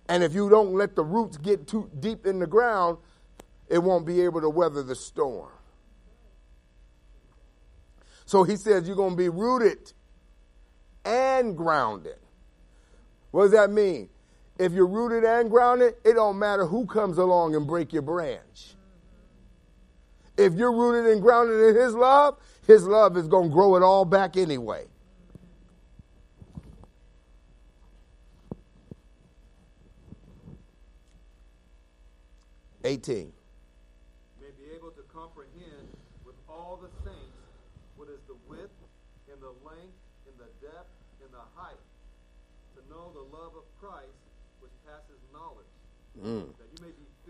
And 0.09 0.23
if 0.23 0.35
you 0.35 0.49
don't 0.49 0.75
let 0.75 0.95
the 0.97 1.03
roots 1.03 1.37
get 1.37 1.67
too 1.67 1.91
deep 1.99 2.27
in 2.27 2.39
the 2.39 2.47
ground, 2.47 2.99
it 3.69 3.79
won't 3.79 4.07
be 4.07 4.21
able 4.21 4.41
to 4.43 4.51
weather 4.51 4.83
the 4.83 4.95
storm. 4.95 5.51
So 8.27 8.45
he 8.45 8.57
says 8.57 8.87
you're 8.87 8.97
going 8.97 9.13
to 9.13 9.17
be 9.17 9.29
rooted 9.29 9.93
and 11.05 11.57
grounded. 11.57 12.17
What 13.31 13.45
does 13.45 13.53
that 13.53 13.71
mean? 13.71 14.09
If 14.59 14.73
you're 14.73 14.87
rooted 14.87 15.25
and 15.25 15.51
grounded, 15.51 15.95
it 16.05 16.15
don't 16.15 16.39
matter 16.39 16.65
who 16.67 16.87
comes 16.87 17.19
along 17.19 17.57
and 17.57 17.67
break 17.67 17.93
your 17.93 18.03
branch. 18.03 18.75
If 20.37 20.55
you're 20.55 20.73
rooted 20.73 21.13
and 21.13 21.21
grounded 21.21 21.61
in 21.61 21.75
his 21.75 21.95
love, 21.95 22.39
his 22.67 22.87
love 22.87 23.17
is 23.17 23.27
going 23.29 23.49
to 23.51 23.53
grow 23.53 23.77
it 23.77 23.83
all 23.83 24.05
back 24.05 24.37
anyway. 24.37 24.87
Eighteen. 32.85 33.33
May 34.41 34.53
be 34.61 34.75
able 34.77 34.91
to 34.91 35.03
comprehend 35.13 35.89
with 36.27 36.35
all 36.49 36.79
the 36.83 36.91
saints 37.03 37.39
what 37.97 38.09
is 38.09 38.21
the 38.29 38.37
width 38.47 38.75
and 39.33 39.41
the 39.41 39.55
length 39.65 39.97
and 40.29 40.37
the 40.37 40.51
depth 40.61 40.93
and 41.25 41.33
the 41.33 41.47
height, 41.57 41.81
to 42.77 42.83
know 42.93 43.11
the 43.15 43.25
love 43.35 43.57
of 43.57 43.65
Christ 43.81 44.21
which 44.61 44.73
passes 44.85 45.17
knowledge. 45.33 45.65
Mm. 46.25 46.49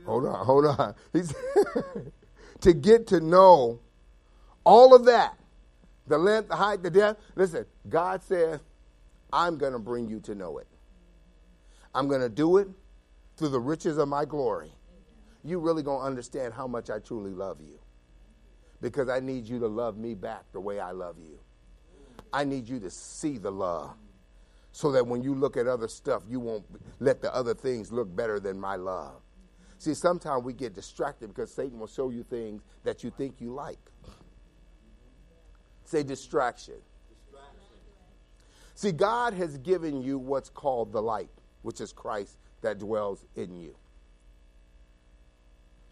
Hold 0.06 0.26
on, 0.26 0.46
hold 0.46 0.66
on. 0.66 0.94
He's 1.12 1.34
to 2.60 2.72
get 2.72 3.06
to 3.08 3.20
know 3.20 3.80
all 4.64 4.94
of 4.94 5.04
that 5.06 5.36
the 6.06 6.18
length, 6.18 6.48
the 6.48 6.56
height, 6.56 6.82
the 6.82 6.90
depth. 6.90 7.22
Listen, 7.34 7.64
God 7.88 8.22
says, 8.22 8.60
I'm 9.32 9.56
going 9.56 9.72
to 9.72 9.78
bring 9.78 10.08
you 10.08 10.20
to 10.20 10.34
know 10.34 10.58
it. 10.58 10.66
I'm 11.94 12.08
going 12.08 12.20
to 12.20 12.28
do 12.28 12.58
it 12.58 12.68
through 13.36 13.48
the 13.48 13.60
riches 13.60 13.98
of 13.98 14.08
my 14.08 14.24
glory. 14.24 14.72
You 15.42 15.58
really 15.58 15.82
going 15.82 16.00
to 16.00 16.06
understand 16.06 16.54
how 16.54 16.66
much 16.66 16.90
I 16.90 16.98
truly 16.98 17.30
love 17.30 17.60
you. 17.60 17.78
Because 18.80 19.08
I 19.08 19.20
need 19.20 19.46
you 19.48 19.58
to 19.60 19.66
love 19.66 19.96
me 19.96 20.14
back 20.14 20.42
the 20.52 20.60
way 20.60 20.78
I 20.78 20.90
love 20.90 21.16
you. 21.18 21.38
I 22.32 22.44
need 22.44 22.68
you 22.68 22.80
to 22.80 22.90
see 22.90 23.38
the 23.38 23.50
love 23.50 23.94
so 24.74 24.90
that 24.90 25.06
when 25.06 25.22
you 25.22 25.36
look 25.36 25.56
at 25.56 25.68
other 25.68 25.86
stuff, 25.86 26.24
you 26.28 26.40
won't 26.40 26.64
let 26.98 27.22
the 27.22 27.32
other 27.32 27.54
things 27.54 27.92
look 27.92 28.14
better 28.16 28.40
than 28.40 28.58
my 28.58 28.74
love. 28.74 29.22
See, 29.78 29.94
sometimes 29.94 30.42
we 30.42 30.52
get 30.52 30.74
distracted 30.74 31.28
because 31.28 31.54
Satan 31.54 31.78
will 31.78 31.86
show 31.86 32.10
you 32.10 32.24
things 32.24 32.60
that 32.82 33.04
you 33.04 33.10
think 33.16 33.40
you 33.40 33.54
like. 33.54 33.78
Say 35.84 36.02
distraction. 36.02 36.74
See, 38.74 38.90
God 38.90 39.32
has 39.34 39.58
given 39.58 40.02
you 40.02 40.18
what's 40.18 40.50
called 40.50 40.90
the 40.92 41.00
light, 41.00 41.30
which 41.62 41.80
is 41.80 41.92
Christ 41.92 42.38
that 42.60 42.80
dwells 42.80 43.24
in 43.36 43.54
you. 43.54 43.76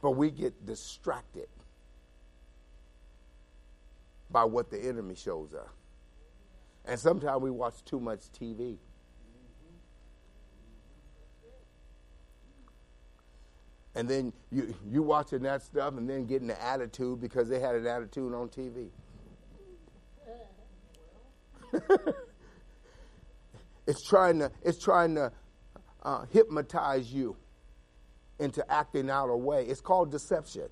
But 0.01 0.12
we 0.12 0.33
get 0.33 0.66
distracted 0.66 1.47
by 4.29 4.42
what 4.42 4.71
the 4.71 4.81
enemy 4.81 5.14
shows 5.14 5.55
us. 5.55 5.68
And 6.85 6.99
sometimes 6.99 7.42
we 7.42 7.51
watch 7.51 7.85
too 7.85 8.01
much 8.01 8.21
TV. 8.38 8.79
And 13.95 14.09
then 14.09 14.33
you 14.51 14.75
you 14.90 15.03
watching 15.03 15.42
that 15.42 15.62
stuff 15.62 15.97
and 15.97 16.09
then 16.09 16.25
getting 16.25 16.49
the 16.49 16.62
attitude 16.62 17.21
because 17.21 17.49
they 17.49 17.61
had 17.61 17.75
an 17.75 17.87
attitude 17.87 18.33
on 18.35 18.49
TV. 18.49 18.88
it's 23.87 24.03
trying 24.03 24.38
to 24.38 24.51
it's 24.62 24.83
trying 24.83 25.14
to 25.14 25.31
uh, 26.05 26.25
hypnotize 26.33 27.12
you 27.12 27.37
into 28.38 28.64
acting 28.73 29.11
out 29.11 29.29
a 29.29 29.37
way. 29.37 29.66
It's 29.66 29.81
called 29.83 30.11
deception. 30.11 30.68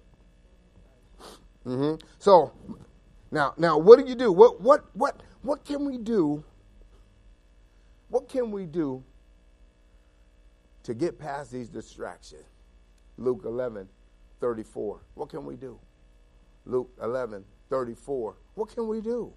Mm-hmm. 1.67 1.97
So 2.19 2.53
now 3.31 3.53
now 3.59 3.77
what 3.77 3.99
do 3.99 4.07
you 4.07 4.15
do? 4.15 4.33
What 4.33 4.63
what 4.63 4.85
what 4.95 5.23
what 5.43 5.65
can 5.65 5.85
we 5.85 5.99
do? 5.99 6.45
What 8.09 8.29
can 8.29 8.51
we 8.51 8.67
do 8.67 9.03
to 10.83 10.95
get 10.95 11.19
past 11.19 11.53
these 11.53 11.69
distractions? 11.69 12.45
Luke 13.19 13.43
11, 13.45 13.89
34. 14.41 15.01
What 15.15 15.29
can 15.29 15.45
we 15.45 15.57
do? 15.57 15.79
Luke 16.67 16.91
11, 17.03 17.45
34. 17.69 18.37
What 18.55 18.75
can 18.75 18.89
we 18.89 19.01
do? 19.01 19.33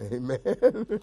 Amen. 0.00 0.38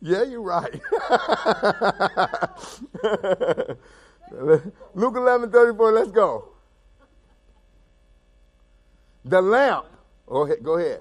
yeah, 0.00 0.22
you're 0.24 0.42
right. 0.42 0.80
Luke 4.94 5.16
11, 5.16 5.50
34, 5.50 5.92
let's 5.92 6.10
go. 6.10 6.48
The 9.24 9.40
lamp. 9.40 9.86
Go 10.26 10.44
ahead. 10.44 10.62
Go 10.62 10.78
ahead. 10.78 11.00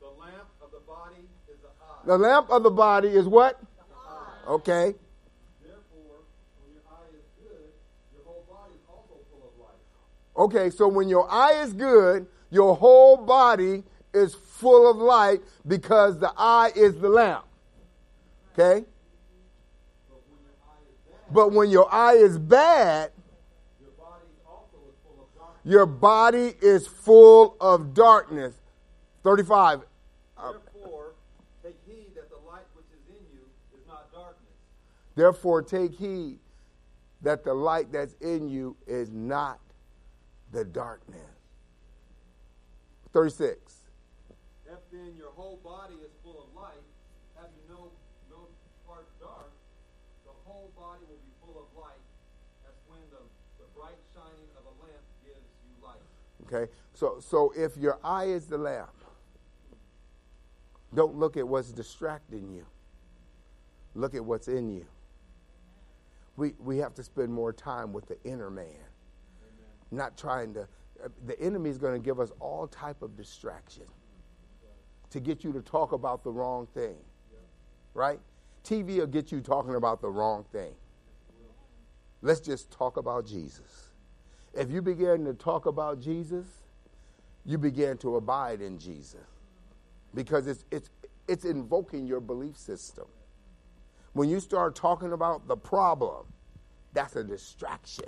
The 0.00 0.06
lamp 0.06 0.48
of 0.62 0.70
the 0.70 0.80
body 0.80 1.16
is 1.48 1.58
the 1.60 1.68
eye. 1.68 2.06
The 2.06 2.18
lamp 2.18 2.50
of 2.50 2.62
the 2.62 2.70
body 2.70 3.08
is 3.08 3.26
what? 3.26 3.60
Okay. 4.48 4.94
Therefore, 5.62 6.24
when 6.60 6.72
your 6.72 6.82
eye 6.90 7.08
is 7.14 7.24
good, 7.38 7.70
your 8.12 8.24
whole 8.24 8.44
body 8.48 8.74
is 8.74 8.80
also 8.88 9.14
full 9.30 9.48
of 9.48 9.58
light. 9.60 10.58
Okay, 10.58 10.70
so 10.70 10.88
when 10.88 11.08
your 11.08 11.30
eye 11.30 11.62
is 11.62 11.72
good, 11.72 12.26
your 12.50 12.76
whole 12.76 13.16
body 13.16 13.82
is 14.12 14.34
full 14.34 14.90
of 14.90 14.96
light 14.98 15.40
because 15.66 16.18
the 16.18 16.32
eye 16.36 16.70
is 16.74 16.98
the 16.98 17.08
lamp. 17.08 17.44
Okay? 18.52 18.84
But 21.32 21.52
when 21.52 21.70
your 21.70 21.92
eye 21.92 22.14
is 22.14 22.38
bad, 22.38 23.10
your 25.64 25.86
body 25.86 26.54
is 26.60 26.86
full 26.86 27.56
of 27.60 27.94
darkness. 27.94 28.54
35. 29.22 29.82
Therefore, 30.36 31.14
take 31.62 31.76
heed 31.86 32.10
that 32.16 32.28
the 32.28 32.36
light 32.50 32.66
which 32.74 32.86
is 32.92 33.08
in 33.08 33.22
you 33.32 33.44
is 33.72 33.86
not 33.86 34.12
darkness. 34.12 34.56
Therefore, 35.14 35.62
take 35.62 35.94
heed 35.94 36.38
that 37.22 37.44
the 37.44 37.54
light 37.54 37.92
that's 37.92 38.14
in 38.20 38.48
you 38.48 38.76
is 38.86 39.10
not 39.12 39.60
the 40.52 40.64
darkness. 40.64 41.20
36. 43.12 43.58
If 44.66 44.78
then 44.90 45.14
your 45.16 45.30
whole 45.36 45.60
body 45.62 45.94
is 46.02 46.10
full 46.24 46.42
of 46.42 46.48
light, 46.56 46.82
have 47.36 47.50
you 47.54 47.74
no, 47.74 47.92
no 48.30 48.48
part 48.86 49.06
dark, 49.20 49.52
the 50.24 50.32
whole 50.44 50.72
body 50.74 51.04
will 51.06 51.20
be 51.20 51.32
full 51.44 51.60
of 51.60 51.68
light, 51.76 52.02
as 52.66 52.74
when 52.88 53.00
the, 53.12 53.22
the 53.60 53.68
bright 53.76 54.00
shining 54.16 54.48
of 54.56 54.64
a 54.64 54.74
lamp 54.80 55.04
gives 55.22 55.44
you 55.62 55.72
light. 55.84 56.02
Okay, 56.52 56.70
so, 56.92 57.18
so 57.20 57.52
if 57.56 57.76
your 57.76 57.98
eye 58.04 58.24
is 58.24 58.46
the 58.46 58.58
lamp, 58.58 58.92
don't 60.94 61.16
look 61.16 61.36
at 61.36 61.46
what's 61.46 61.72
distracting 61.72 62.50
you. 62.50 62.66
Look 63.94 64.14
at 64.14 64.24
what's 64.24 64.48
in 64.48 64.70
you. 64.70 64.86
We, 66.36 66.54
we 66.58 66.78
have 66.78 66.94
to 66.94 67.02
spend 67.02 67.32
more 67.32 67.52
time 67.52 67.92
with 67.92 68.06
the 68.06 68.22
inner 68.24 68.50
man. 68.50 68.66
Not 69.90 70.16
trying 70.16 70.54
to 70.54 70.68
uh, 71.04 71.08
the 71.26 71.38
enemy 71.40 71.68
is 71.68 71.78
going 71.78 71.94
to 71.94 72.04
give 72.04 72.20
us 72.20 72.30
all 72.40 72.66
type 72.66 73.02
of 73.02 73.16
distraction 73.16 73.84
to 75.10 75.20
get 75.20 75.44
you 75.44 75.52
to 75.52 75.60
talk 75.60 75.92
about 75.92 76.22
the 76.22 76.30
wrong 76.30 76.66
thing 76.74 76.96
right? 77.94 78.20
Tv 78.64 78.98
will 78.98 79.06
get 79.06 79.32
you 79.32 79.40
talking 79.40 79.74
about 79.74 80.00
the 80.00 80.08
wrong 80.08 80.44
thing. 80.52 80.74
Let's 82.22 82.40
just 82.40 82.70
talk 82.70 82.96
about 82.96 83.26
jesus 83.26 83.88
if 84.54 84.70
you 84.70 84.82
begin 84.82 85.24
to 85.24 85.34
talk 85.34 85.66
about 85.66 86.00
jesus 86.00 86.46
you 87.44 87.58
begin 87.58 87.96
to 87.96 88.16
abide 88.16 88.60
in 88.60 88.78
jesus 88.78 89.26
because 90.14 90.46
it's, 90.46 90.64
it's, 90.70 90.90
it's 91.28 91.44
invoking 91.44 92.06
your 92.06 92.20
belief 92.20 92.56
system. 92.56 93.06
When 94.12 94.28
you 94.28 94.40
start 94.40 94.74
talking 94.74 95.12
about 95.12 95.48
the 95.48 95.56
problem, 95.56 96.26
that's 96.92 97.16
a 97.16 97.24
distraction. 97.24 98.06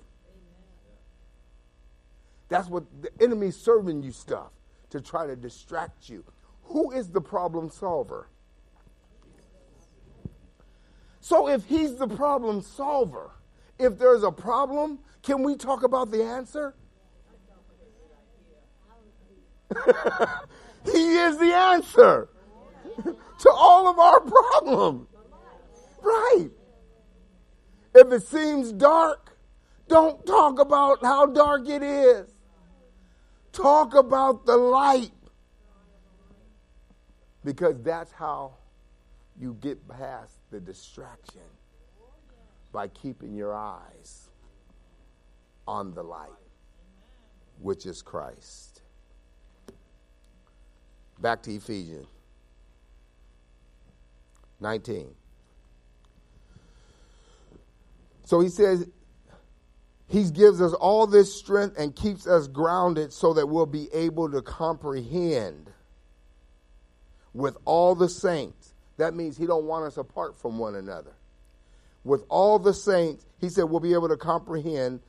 That's 2.49 2.69
what 2.69 2.85
the 3.01 3.11
enemy's 3.23 3.57
serving 3.57 4.03
you 4.03 4.13
stuff 4.13 4.51
to 4.91 5.01
try 5.01 5.27
to 5.27 5.35
distract 5.35 6.09
you. 6.11 6.25
Who 6.65 6.91
is 6.93 7.09
the 7.09 7.21
problem 7.21 7.71
solver? 7.71 8.29
So 11.21 11.49
if 11.49 11.65
he's 11.65 11.97
the 11.97 12.07
problem 12.07 12.61
solver, 12.61 13.31
if 13.79 13.99
there's 13.99 14.23
a 14.23 14.31
problem, 14.31 15.01
can 15.23 15.43
we 15.43 15.57
talk 15.57 15.83
about 15.83 16.11
the 16.11 16.23
answer? 16.23 16.75
he 20.85 21.17
is 21.17 21.39
the 21.39 21.53
answer 21.53 22.29
to 23.05 23.51
all 23.51 23.89
of 23.89 23.99
our 23.99 24.21
problems. 24.21 25.09
Right. 26.03 26.51
If 27.95 28.13
it 28.13 28.23
seems 28.23 28.73
dark, 28.73 29.37
don't 29.89 30.25
talk 30.27 30.59
about 30.59 31.03
how 31.03 31.27
dark 31.27 31.69
it 31.69 31.83
is. 31.83 32.29
Talk 33.53 33.95
about 33.95 34.47
the 34.47 34.57
light. 34.57 35.13
Because 37.45 37.81
that's 37.83 38.13
how 38.13 38.55
you 39.39 39.57
get 39.61 39.87
past 39.89 40.39
the 40.51 40.61
distraction 40.61 41.43
by 42.75 42.89
keeping 42.89 43.35
your 43.35 43.55
eyes 43.55 44.29
on 45.67 45.95
the 45.95 46.03
light, 46.03 46.29
which 47.61 47.87
is 47.87 48.03
Christ. 48.03 48.83
Back 51.21 51.41
to 51.45 51.55
Ephesians 51.55 52.09
19. 54.61 55.15
So 58.25 58.41
he 58.41 58.49
says, 58.49 58.89
He 60.09 60.29
gives 60.31 60.61
us 60.61 60.73
all 60.73 61.07
this 61.07 61.33
strength 61.33 61.79
and 61.79 61.95
keeps 61.95 62.27
us 62.27 62.49
grounded 62.49 63.13
so 63.13 63.35
that 63.35 63.47
we'll 63.47 63.67
be 63.67 63.89
able 63.95 64.29
to 64.33 64.43
comprehend 64.43 65.71
with 67.33 67.57
all 67.65 67.95
the 67.95 68.09
saints. 68.09 68.75
That 68.97 69.15
means 69.15 69.37
He 69.37 69.47
don't 69.47 69.65
want 69.65 69.85
us 69.85 69.97
apart 69.97 70.37
from 70.37 70.59
one 70.59 70.75
another. 70.75 71.13
With 72.05 72.25
all 72.29 72.59
the 72.59 72.75
saints, 72.75 73.27
He 73.41 73.49
said 73.49 73.65
we'll 73.65 73.81
be 73.81 73.95
able 73.95 74.09
to 74.09 74.17
comprehend 74.17 75.01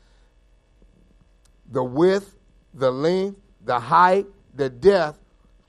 the 1.72 1.84
width, 1.84 2.36
the 2.74 2.92
length, 2.92 3.40
the 3.64 3.80
height, 3.80 4.28
the 4.54 4.70
depth, 4.70 5.20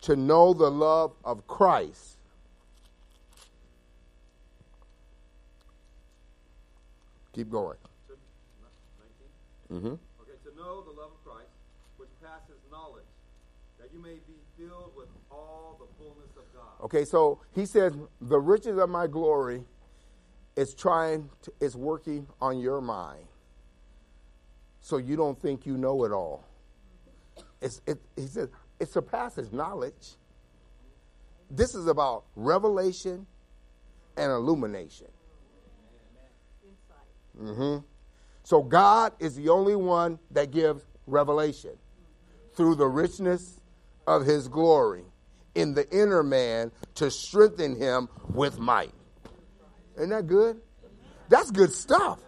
to 0.03 0.17
know 0.17 0.55
the 0.55 0.71
love 0.71 1.13
of 1.25 1.47
Christ 1.47 2.17
Keep 7.37 7.51
going. 7.51 7.77
Mm-hmm. 9.71 9.87
Okay, 9.89 10.39
to 10.45 10.57
know 10.57 10.81
the 10.81 10.99
love 10.99 11.11
of 11.11 11.23
Christ, 11.23 11.51
which 11.99 12.09
passes 12.23 12.57
knowledge, 12.71 13.05
that 13.79 13.91
you 13.93 14.01
may 14.01 14.15
be 14.27 14.39
filled 14.57 14.93
with 14.97 15.09
all 15.31 15.79
the 15.79 15.87
fullness 15.99 16.31
of 16.39 16.45
God. 16.55 16.83
Okay, 16.83 17.05
so 17.05 17.39
he 17.55 17.67
says, 17.67 17.93
the 18.23 18.39
riches 18.39 18.79
of 18.79 18.89
my 18.89 19.07
glory 19.07 19.65
is 20.57 20.75
trying, 20.75 21.29
to, 21.43 21.53
is 21.61 21.77
working 21.77 22.27
on 22.41 22.59
your 22.59 22.81
mind. 22.81 23.25
So 24.81 24.97
you 24.97 25.17
don't 25.17 25.41
think 25.41 25.67
you 25.67 25.77
know 25.77 26.05
it 26.05 26.13
all. 26.13 26.45
It's, 27.61 27.81
it, 27.87 27.99
he 28.17 28.27
says, 28.27 28.49
it 28.81 28.89
surpasses 28.89 29.53
knowledge. 29.53 30.15
This 31.51 31.75
is 31.75 31.87
about 31.87 32.25
revelation 32.35 33.27
and 34.17 34.33
illumination. 34.33 35.09
Mm-hmm. 37.41 37.85
So 38.43 38.63
God 38.63 39.13
is 39.19 39.35
the 39.37 39.49
only 39.49 39.77
one 39.77 40.19
that 40.31 40.51
gives 40.51 40.85
revelation 41.07 41.73
through 42.55 42.77
the 42.77 42.87
richness 42.87 43.61
of 44.07 44.25
his 44.25 44.49
glory 44.49 45.05
in 45.55 45.75
the 45.75 45.89
inner 45.91 46.23
man 46.23 46.71
to 46.95 47.11
strengthen 47.11 47.77
him 47.77 48.09
with 48.29 48.59
might. 48.59 48.93
Isn't 49.97 50.11
that 50.11 50.27
good? 50.27 50.61
That's 51.29 51.51
good 51.51 51.73
stuff. 51.73 52.21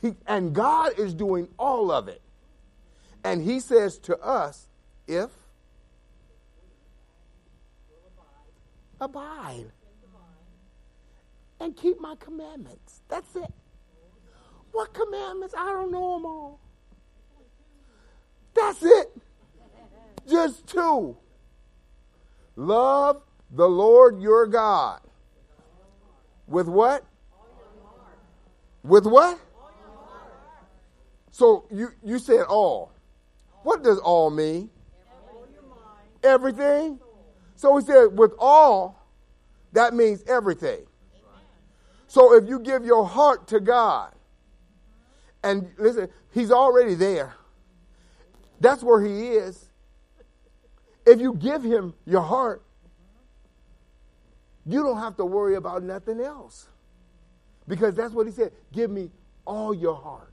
He, 0.00 0.14
and 0.26 0.52
God 0.52 0.98
is 0.98 1.14
doing 1.14 1.48
all 1.58 1.90
of 1.90 2.08
it. 2.08 2.20
And 3.24 3.42
he 3.42 3.60
says 3.60 3.98
to 3.98 4.18
us, 4.18 4.66
if 5.06 5.30
abide 9.00 9.66
and 11.60 11.76
keep 11.76 12.00
my 12.00 12.14
commandments. 12.16 13.02
That's 13.08 13.36
it. 13.36 13.52
What 14.72 14.94
commandments? 14.94 15.54
I 15.56 15.66
don't 15.66 15.92
know 15.92 16.14
them 16.14 16.26
all. 16.26 16.60
That's 18.54 18.82
it. 18.82 19.12
Just 20.28 20.66
two. 20.66 21.16
Love 22.56 23.22
the 23.50 23.68
Lord 23.68 24.20
your 24.20 24.46
God. 24.46 25.00
With 26.52 26.68
what? 26.68 27.02
With 28.82 29.06
what? 29.06 29.38
So 31.30 31.64
you, 31.70 31.88
you 32.04 32.18
said 32.18 32.42
all. 32.42 32.92
What 33.62 33.82
does 33.82 33.98
all 33.98 34.28
mean? 34.28 34.68
Everything. 36.22 37.00
So 37.56 37.78
he 37.78 37.86
said, 37.86 38.18
with 38.18 38.32
all, 38.38 39.02
that 39.72 39.94
means 39.94 40.22
everything. 40.28 40.84
So 42.06 42.34
if 42.34 42.46
you 42.46 42.58
give 42.58 42.84
your 42.84 43.06
heart 43.06 43.48
to 43.48 43.58
God, 43.58 44.12
and 45.42 45.70
listen, 45.78 46.08
He's 46.34 46.50
already 46.50 46.94
there. 46.94 47.34
That's 48.60 48.82
where 48.82 49.02
He 49.02 49.30
is. 49.30 49.70
If 51.06 51.18
you 51.18 51.32
give 51.32 51.62
Him 51.62 51.94
your 52.04 52.20
heart, 52.20 52.62
you 54.66 54.82
don't 54.82 54.98
have 54.98 55.16
to 55.16 55.24
worry 55.24 55.56
about 55.56 55.82
nothing 55.82 56.20
else. 56.20 56.68
Because 57.68 57.94
that's 57.94 58.12
what 58.14 58.26
He 58.26 58.32
said 58.32 58.52
give 58.72 58.90
me 58.90 59.10
all 59.46 59.74
your 59.74 59.96
heart, 59.96 60.32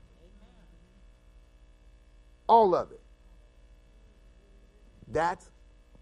all 2.48 2.74
of 2.74 2.92
it. 2.92 3.00
That's 5.08 5.50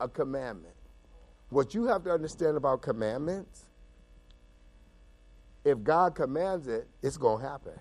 a 0.00 0.08
commandment. 0.08 0.74
What 1.50 1.74
you 1.74 1.86
have 1.86 2.04
to 2.04 2.10
understand 2.12 2.56
about 2.56 2.82
commandments 2.82 3.64
if 5.64 5.82
God 5.82 6.14
commands 6.14 6.66
it, 6.66 6.88
it's 7.02 7.18
going 7.18 7.42
to 7.42 7.48
happen. 7.48 7.72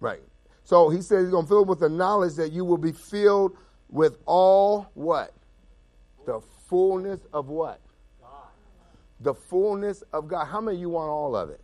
right. 0.00 0.22
So 0.64 0.88
he 0.88 1.02
says 1.02 1.24
he's 1.24 1.30
going 1.30 1.44
to 1.44 1.48
fill 1.48 1.62
it 1.62 1.68
with 1.68 1.80
the 1.80 1.88
knowledge 1.88 2.34
that 2.34 2.52
you 2.52 2.64
will 2.64 2.78
be 2.78 2.92
filled 2.92 3.56
with 3.90 4.16
all 4.26 4.90
what? 4.94 5.34
The 6.26 6.40
fullness 6.68 7.20
of 7.32 7.48
what? 7.48 7.80
God. 8.20 8.30
The 9.20 9.34
fullness 9.34 10.02
of 10.12 10.26
God. 10.26 10.46
How 10.46 10.60
many 10.60 10.78
of 10.78 10.80
you 10.80 10.88
want 10.90 11.10
all 11.10 11.36
of 11.36 11.50
it? 11.50 11.60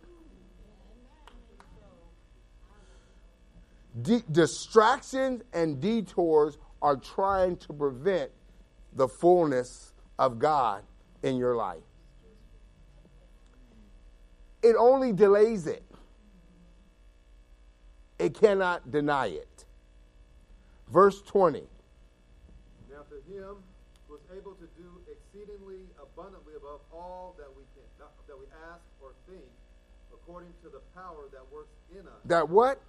De- 4.01 4.23
distractions 4.31 5.41
and 5.51 5.81
detours 5.81 6.57
are 6.81 6.95
trying 6.95 7.57
to 7.57 7.73
prevent 7.73 8.31
the 8.93 9.07
fullness 9.07 9.93
of 10.17 10.39
God 10.39 10.83
in 11.23 11.37
your 11.37 11.55
life. 11.55 11.83
It 14.63 14.75
only 14.77 15.11
delays 15.11 15.67
it, 15.67 15.83
it 18.21 18.35
cannot 18.35 18.91
deny 18.91 19.27
it. 19.27 19.65
Verse 20.93 21.21
20. 21.23 21.63
Now, 22.91 22.97
to 23.09 23.15
him 23.33 23.55
who 24.07 24.15
is 24.15 24.21
able 24.37 24.51
to 24.53 24.67
do 24.77 25.01
exceedingly 25.09 25.79
abundantly 25.99 26.53
above 26.55 26.81
all 26.93 27.35
that 27.39 27.47
we 27.57 27.63
can, 27.73 27.83
that 28.27 28.37
we 28.37 28.45
ask 28.71 28.81
or 29.01 29.13
think, 29.27 29.41
according 30.13 30.51
to 30.63 30.69
the 30.69 30.81
power 30.93 31.29
that 31.31 31.41
works 31.51 31.73
in 31.91 32.01
us. 32.07 32.13
That 32.25 32.47
what? 32.47 32.79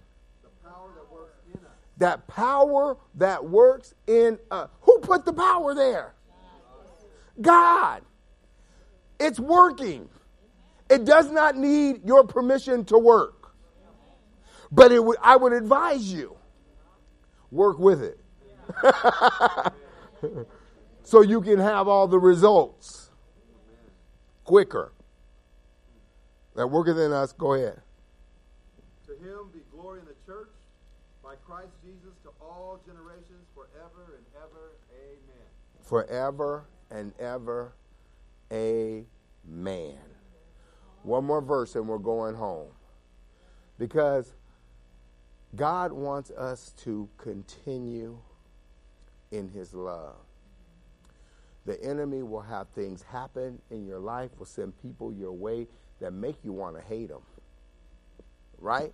The 0.43 0.69
power 0.69 0.91
that 0.95 1.11
works 1.11 1.39
in 1.51 1.59
us. 1.65 1.71
That 1.97 2.27
power 2.27 2.97
that 3.15 3.43
works 3.43 3.95
in 4.05 4.37
us. 4.51 4.69
Who 4.81 4.99
put 4.99 5.25
the 5.25 5.33
power 5.33 5.73
there? 5.73 6.13
God. 7.41 8.03
It's 9.19 9.39
working. 9.39 10.09
It 10.91 11.05
does 11.05 11.31
not 11.31 11.57
need 11.57 12.05
your 12.05 12.23
permission 12.23 12.85
to 12.85 12.99
work. 12.99 13.42
But 14.73 14.91
it 14.91 15.03
would, 15.03 15.17
I 15.21 15.35
would 15.35 15.53
advise 15.53 16.11
you 16.11 16.35
work 17.51 17.77
with 17.77 18.01
it. 18.01 18.19
so 21.03 21.21
you 21.21 21.41
can 21.41 21.59
have 21.59 21.87
all 21.87 22.07
the 22.07 22.17
results 22.17 23.11
quicker. 24.43 24.91
That 26.55 26.67
worketh 26.67 26.97
in 26.97 27.11
us, 27.13 27.33
go 27.33 27.53
ahead. 27.53 27.81
To 29.05 29.11
him 29.13 29.49
be 29.53 29.59
glory 29.71 29.99
in 29.99 30.05
the 30.05 30.15
church 30.25 30.49
by 31.23 31.35
Christ 31.45 31.71
Jesus 31.83 32.13
to 32.23 32.29
all 32.41 32.79
generations 32.85 33.45
forever 33.53 34.17
and 34.17 34.25
ever. 34.37 34.71
Amen. 34.91 35.45
Forever 35.81 36.65
and 36.89 37.13
ever. 37.19 37.73
Amen. 38.51 39.97
One 41.03 41.25
more 41.25 41.41
verse 41.41 41.75
and 41.75 41.87
we're 41.87 41.97
going 41.99 42.35
home. 42.35 42.69
Because 43.77 44.33
God 45.55 45.91
wants 45.91 46.31
us 46.31 46.73
to 46.83 47.09
continue 47.17 48.17
in 49.31 49.49
his 49.49 49.73
love. 49.73 50.15
The 51.65 51.81
enemy 51.83 52.23
will 52.23 52.41
have 52.41 52.67
things 52.69 53.03
happen 53.03 53.61
in 53.71 53.85
your 53.85 53.99
life, 53.99 54.31
will 54.37 54.45
send 54.45 54.73
people 54.81 55.13
your 55.13 55.31
way 55.31 55.67
that 55.99 56.11
make 56.11 56.43
you 56.43 56.51
want 56.51 56.75
to 56.75 56.81
hate 56.81 57.09
them. 57.09 57.21
Right? 58.59 58.93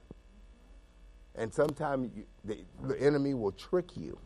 And 1.36 1.54
sometimes 1.54 2.12
the, 2.44 2.60
the 2.84 3.02
enemy 3.02 3.34
will 3.34 3.52
trick 3.54 3.96
you. 3.96 4.20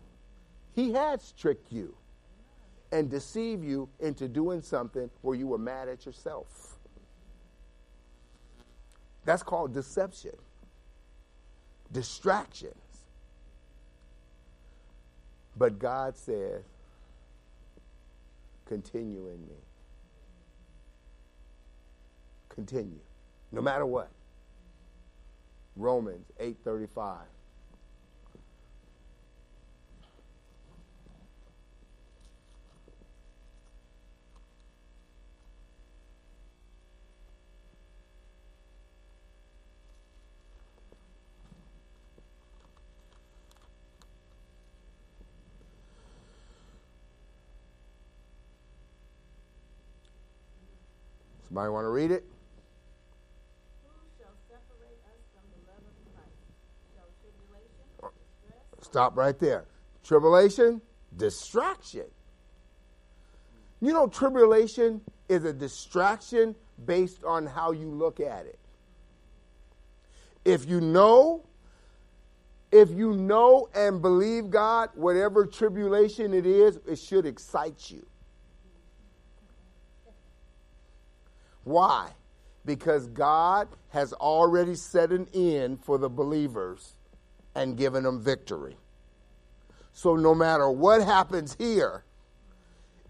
He 0.74 0.92
has 0.94 1.34
tricked 1.38 1.72
you 1.72 1.96
and 2.92 3.10
deceive 3.10 3.64
you 3.64 3.90
into 4.00 4.28
doing 4.28 4.62
something 4.62 5.10
where 5.22 5.36
you 5.36 5.48
were 5.48 5.58
mad 5.58 5.88
at 5.88 6.06
yourself. 6.06 6.78
That's 9.26 9.44
called 9.44 9.74
deception, 9.74 10.34
distractions. 11.94 12.76
But 15.56 15.80
God 15.80 16.18
says, 16.18 16.64
continue 18.66 19.28
in 19.28 19.48
me. 19.48 19.56
Continue, 22.50 23.00
no 23.52 23.62
matter 23.62 23.86
what. 23.86 24.10
Romans 25.76 26.32
8:35. 26.40 27.18
Somebody 51.54 51.70
want 51.70 51.86
to 51.86 51.90
read 51.90 52.10
it? 52.10 52.26
Stop 58.82 59.16
right 59.16 59.38
there. 59.38 59.66
Tribulation, 60.04 60.82
distraction. 61.16 62.06
You 63.82 63.94
know, 63.94 64.08
tribulation 64.08 65.02
is 65.30 65.46
a 65.46 65.54
distraction 65.54 66.56
based 66.88 67.24
on 67.24 67.46
how 67.46 67.72
you 67.72 67.88
look 67.88 68.20
at 68.20 68.48
it. 68.48 68.58
If 70.44 70.68
you 70.68 70.82
know, 70.82 71.46
if 72.72 72.90
you 72.90 73.14
know 73.14 73.70
and 73.76 74.02
believe 74.02 74.50
God, 74.50 74.90
whatever 74.96 75.46
tribulation 75.46 76.34
it 76.34 76.48
is, 76.48 76.80
it 76.88 76.98
should 76.98 77.28
excite 77.28 77.92
you. 77.92 78.04
Why? 81.64 82.12
Because 82.66 83.08
God 83.08 83.68
has 83.90 84.14
already 84.14 84.76
set 84.76 85.12
an 85.12 85.28
end 85.34 85.84
for 85.84 85.98
the 85.98 86.10
believers 86.10 86.96
and 87.56 87.78
given 87.78 88.04
them 88.04 88.22
victory. 88.22 88.78
So 89.92 90.16
no 90.16 90.34
matter 90.34 90.70
what 90.70 91.04
happens 91.04 91.56
here, 91.60 92.04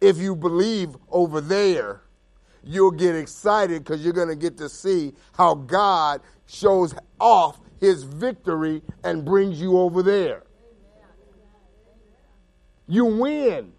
if 0.01 0.18
you 0.18 0.36
believe 0.36 0.97
over 1.10 1.39
there, 1.39 2.01
you'll 2.64 2.91
get 2.91 3.16
excited 3.16 3.84
because 3.84 4.04
you're 4.04 4.14
going 4.14 4.28
to 4.28 4.36
get 4.36 4.58
to 4.58 4.68
see 4.70 5.14
how 5.34 5.56
God 5.56 6.22
shows 6.45 6.93
off 7.20 7.60
his 7.80 8.04
victory 8.04 8.82
and 9.04 9.24
brings 9.24 9.62
you 9.62 9.78
over 9.78 10.04
there. 10.04 10.43
You 12.88 13.06
win. 13.06 13.72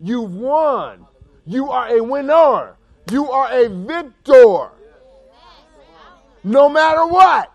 You've 0.00 0.34
won. 0.34 1.06
You 1.44 1.70
are 1.70 1.96
a 1.96 2.02
winner. 2.02 2.76
You 3.10 3.30
are 3.30 3.50
a 3.52 3.68
victor. 3.68 4.70
No 6.44 6.68
matter 6.68 7.06
what. 7.06 7.52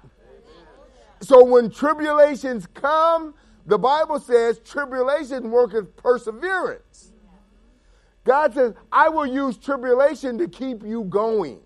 So 1.22 1.44
when 1.44 1.70
tribulations 1.70 2.68
come, 2.74 3.34
the 3.66 3.78
Bible 3.78 4.20
says 4.20 4.60
tribulation 4.60 5.52
worketh 5.52 5.96
perseverance. 5.98 7.12
God 8.24 8.54
says, 8.54 8.74
I 8.92 9.10
will 9.10 9.26
use 9.26 9.58
tribulation 9.58 10.38
to 10.38 10.48
keep 10.48 10.84
you 10.84 11.06
going. 11.06 11.60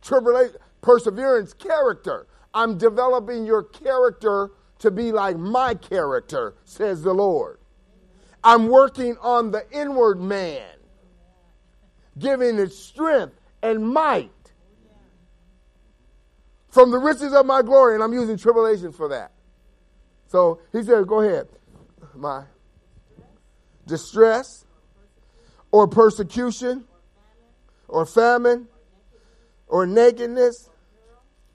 Tribulation, 0.00 0.56
perseverance, 0.80 1.52
character. 1.52 2.26
I'm 2.54 2.78
developing 2.78 3.44
your 3.44 3.62
character 3.62 4.50
to 4.78 4.90
be 4.90 5.12
like 5.12 5.36
my 5.36 5.74
character, 5.74 6.54
says 6.64 7.02
the 7.02 7.12
Lord. 7.12 7.58
I'm 8.44 8.68
working 8.68 9.16
on 9.20 9.52
the 9.52 9.64
inward 9.70 10.20
man, 10.20 10.68
giving 12.18 12.58
it 12.58 12.72
strength 12.72 13.38
and 13.62 13.86
might 13.86 14.30
from 16.68 16.90
the 16.90 16.98
riches 16.98 17.34
of 17.34 17.44
my 17.44 17.60
glory, 17.62 17.94
and 17.94 18.02
I'm 18.02 18.14
using 18.14 18.38
tribulation 18.38 18.92
for 18.92 19.08
that. 19.08 19.32
So 20.28 20.60
he 20.72 20.82
said, 20.82 21.06
Go 21.06 21.20
ahead. 21.20 21.48
My 22.14 22.44
distress 23.86 24.64
or 25.70 25.86
persecution 25.86 26.84
or 27.88 28.06
famine 28.06 28.68
or 29.66 29.86
nakedness, 29.86 30.70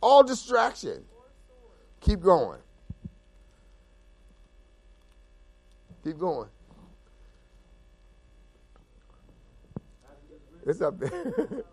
all 0.02 0.24
distraction. 0.24 1.04
Keep 2.02 2.22
going. 2.22 2.60
Keep 6.04 6.20
going. 6.20 6.50
It's 10.68 10.82
up 10.82 11.00
there. 11.00 11.10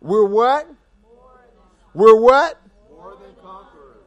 We're 0.00 0.24
what? 0.24 0.68
We're 1.92 2.20
what? 2.20 2.60
More 2.90 3.16
than 3.20 3.34
conquerors. 3.42 4.04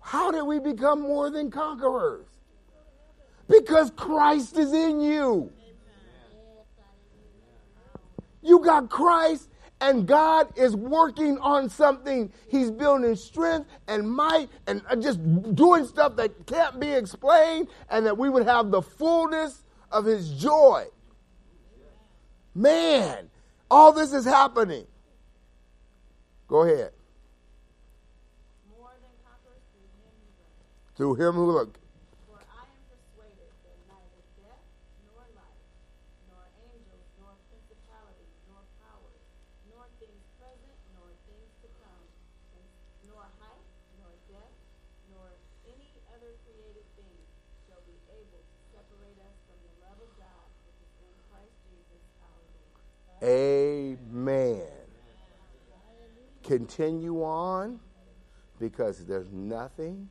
How 0.00 0.30
did 0.30 0.42
we 0.42 0.58
become 0.58 1.02
more 1.02 1.28
than 1.30 1.50
conquerors? 1.50 2.26
Because 3.48 3.90
Christ 3.96 4.56
is 4.56 4.72
in 4.72 5.00
you. 5.00 5.52
You 8.42 8.60
got 8.60 8.88
Christ, 8.88 9.48
and 9.80 10.06
God 10.06 10.48
is 10.56 10.74
working 10.74 11.38
on 11.38 11.68
something. 11.68 12.32
He's 12.48 12.70
building 12.70 13.14
strength 13.16 13.68
and 13.86 14.10
might 14.10 14.48
and 14.66 14.82
uh, 14.88 14.96
just 14.96 15.20
doing 15.54 15.86
stuff 15.86 16.16
that 16.16 16.46
can't 16.46 16.80
be 16.80 16.90
explained, 16.90 17.68
and 17.90 18.06
that 18.06 18.16
we 18.16 18.28
would 18.28 18.46
have 18.46 18.70
the 18.70 18.82
fullness 18.82 19.62
of 19.92 20.04
His 20.04 20.32
joy. 20.32 20.86
Man, 22.54 23.30
all 23.70 23.92
this 23.92 24.12
is 24.12 24.24
happening. 24.24 24.86
Go 26.48 26.62
ahead. 26.62 26.92
Through 30.98 31.14
him 31.14 31.38
who 31.38 31.46
look. 31.54 31.78
For 32.26 32.42
I 32.42 32.66
am 32.66 32.82
persuaded 32.90 33.54
that 33.62 33.78
neither 33.86 34.22
death 34.34 34.66
nor 35.06 35.22
life, 35.38 35.62
nor 36.26 36.42
angels, 36.58 37.06
nor 37.22 37.38
principalities, 37.46 38.34
nor 38.50 38.66
powers, 38.82 39.22
nor 39.70 39.86
things 40.02 40.18
present, 40.42 40.74
nor 40.98 41.06
things 41.30 41.54
to 41.62 41.70
come, 41.78 42.02
nor 43.06 43.22
height, 43.38 43.62
nor 44.02 44.10
depth, 44.26 44.58
nor 45.14 45.38
any 45.70 46.02
other 46.18 46.34
created 46.42 46.82
thing 46.98 47.14
shall 47.70 47.78
be 47.86 47.94
able 48.18 48.42
to 48.42 48.58
separate 48.74 49.22
us 49.22 49.38
from 49.46 49.58
the 49.62 49.74
love 49.78 50.02
of 50.02 50.10
God 50.18 50.46
which 50.66 50.82
is 50.82 50.90
in 50.98 51.14
Christ 51.30 51.54
Jesus 51.70 52.02
our 52.26 52.42
Lord. 52.58 52.82
Amen. 53.22 54.66
Continue 56.78 57.24
on 57.24 57.80
because 58.60 59.04
there's 59.04 59.32
nothing 59.32 60.08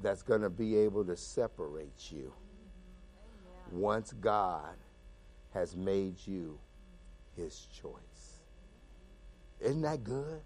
that's 0.00 0.20
going 0.20 0.40
to 0.40 0.50
be 0.50 0.76
able 0.76 1.04
to 1.04 1.16
separate 1.16 2.10
you 2.10 2.32
once 3.70 4.12
God 4.20 4.74
has 5.54 5.76
made 5.76 6.16
you 6.26 6.58
his 7.36 7.68
choice. 7.72 8.40
Isn't 9.60 9.82
that 9.82 10.02
good? 10.02 10.40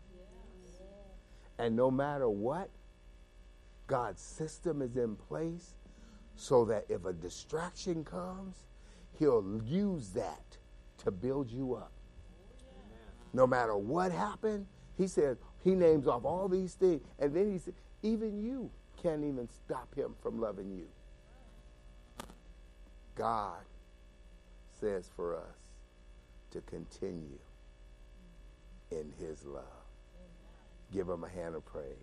And 1.58 1.74
no 1.74 1.90
matter 1.90 2.28
what, 2.28 2.68
God's 3.86 4.20
system 4.20 4.82
is 4.82 4.98
in 4.98 5.16
place 5.16 5.70
so 6.36 6.66
that 6.66 6.84
if 6.90 7.06
a 7.06 7.14
distraction 7.14 8.04
comes, 8.04 8.56
He'll 9.18 9.58
use 9.64 10.10
that 10.10 10.58
to 10.98 11.10
build 11.10 11.50
you 11.50 11.76
up. 11.76 11.92
No 13.32 13.46
matter 13.46 13.76
what 13.76 14.12
happened, 14.12 14.66
He 14.96 15.06
says, 15.06 15.36
He 15.62 15.74
names 15.74 16.06
off 16.06 16.24
all 16.24 16.48
these 16.48 16.74
things. 16.74 17.02
And 17.18 17.34
then 17.34 17.50
He 17.50 17.58
said, 17.58 17.74
even 18.02 18.42
you 18.42 18.70
can't 19.02 19.24
even 19.24 19.48
stop 19.48 19.94
Him 19.94 20.14
from 20.22 20.40
loving 20.40 20.70
you. 20.70 20.86
God 23.14 23.62
says 24.80 25.10
for 25.16 25.36
us 25.36 25.42
to 26.50 26.60
continue 26.62 27.38
in 28.90 29.12
His 29.18 29.44
love. 29.44 29.64
Give 30.92 31.08
Him 31.08 31.24
a 31.24 31.28
hand 31.28 31.54
of 31.54 31.64
praise. 31.64 31.96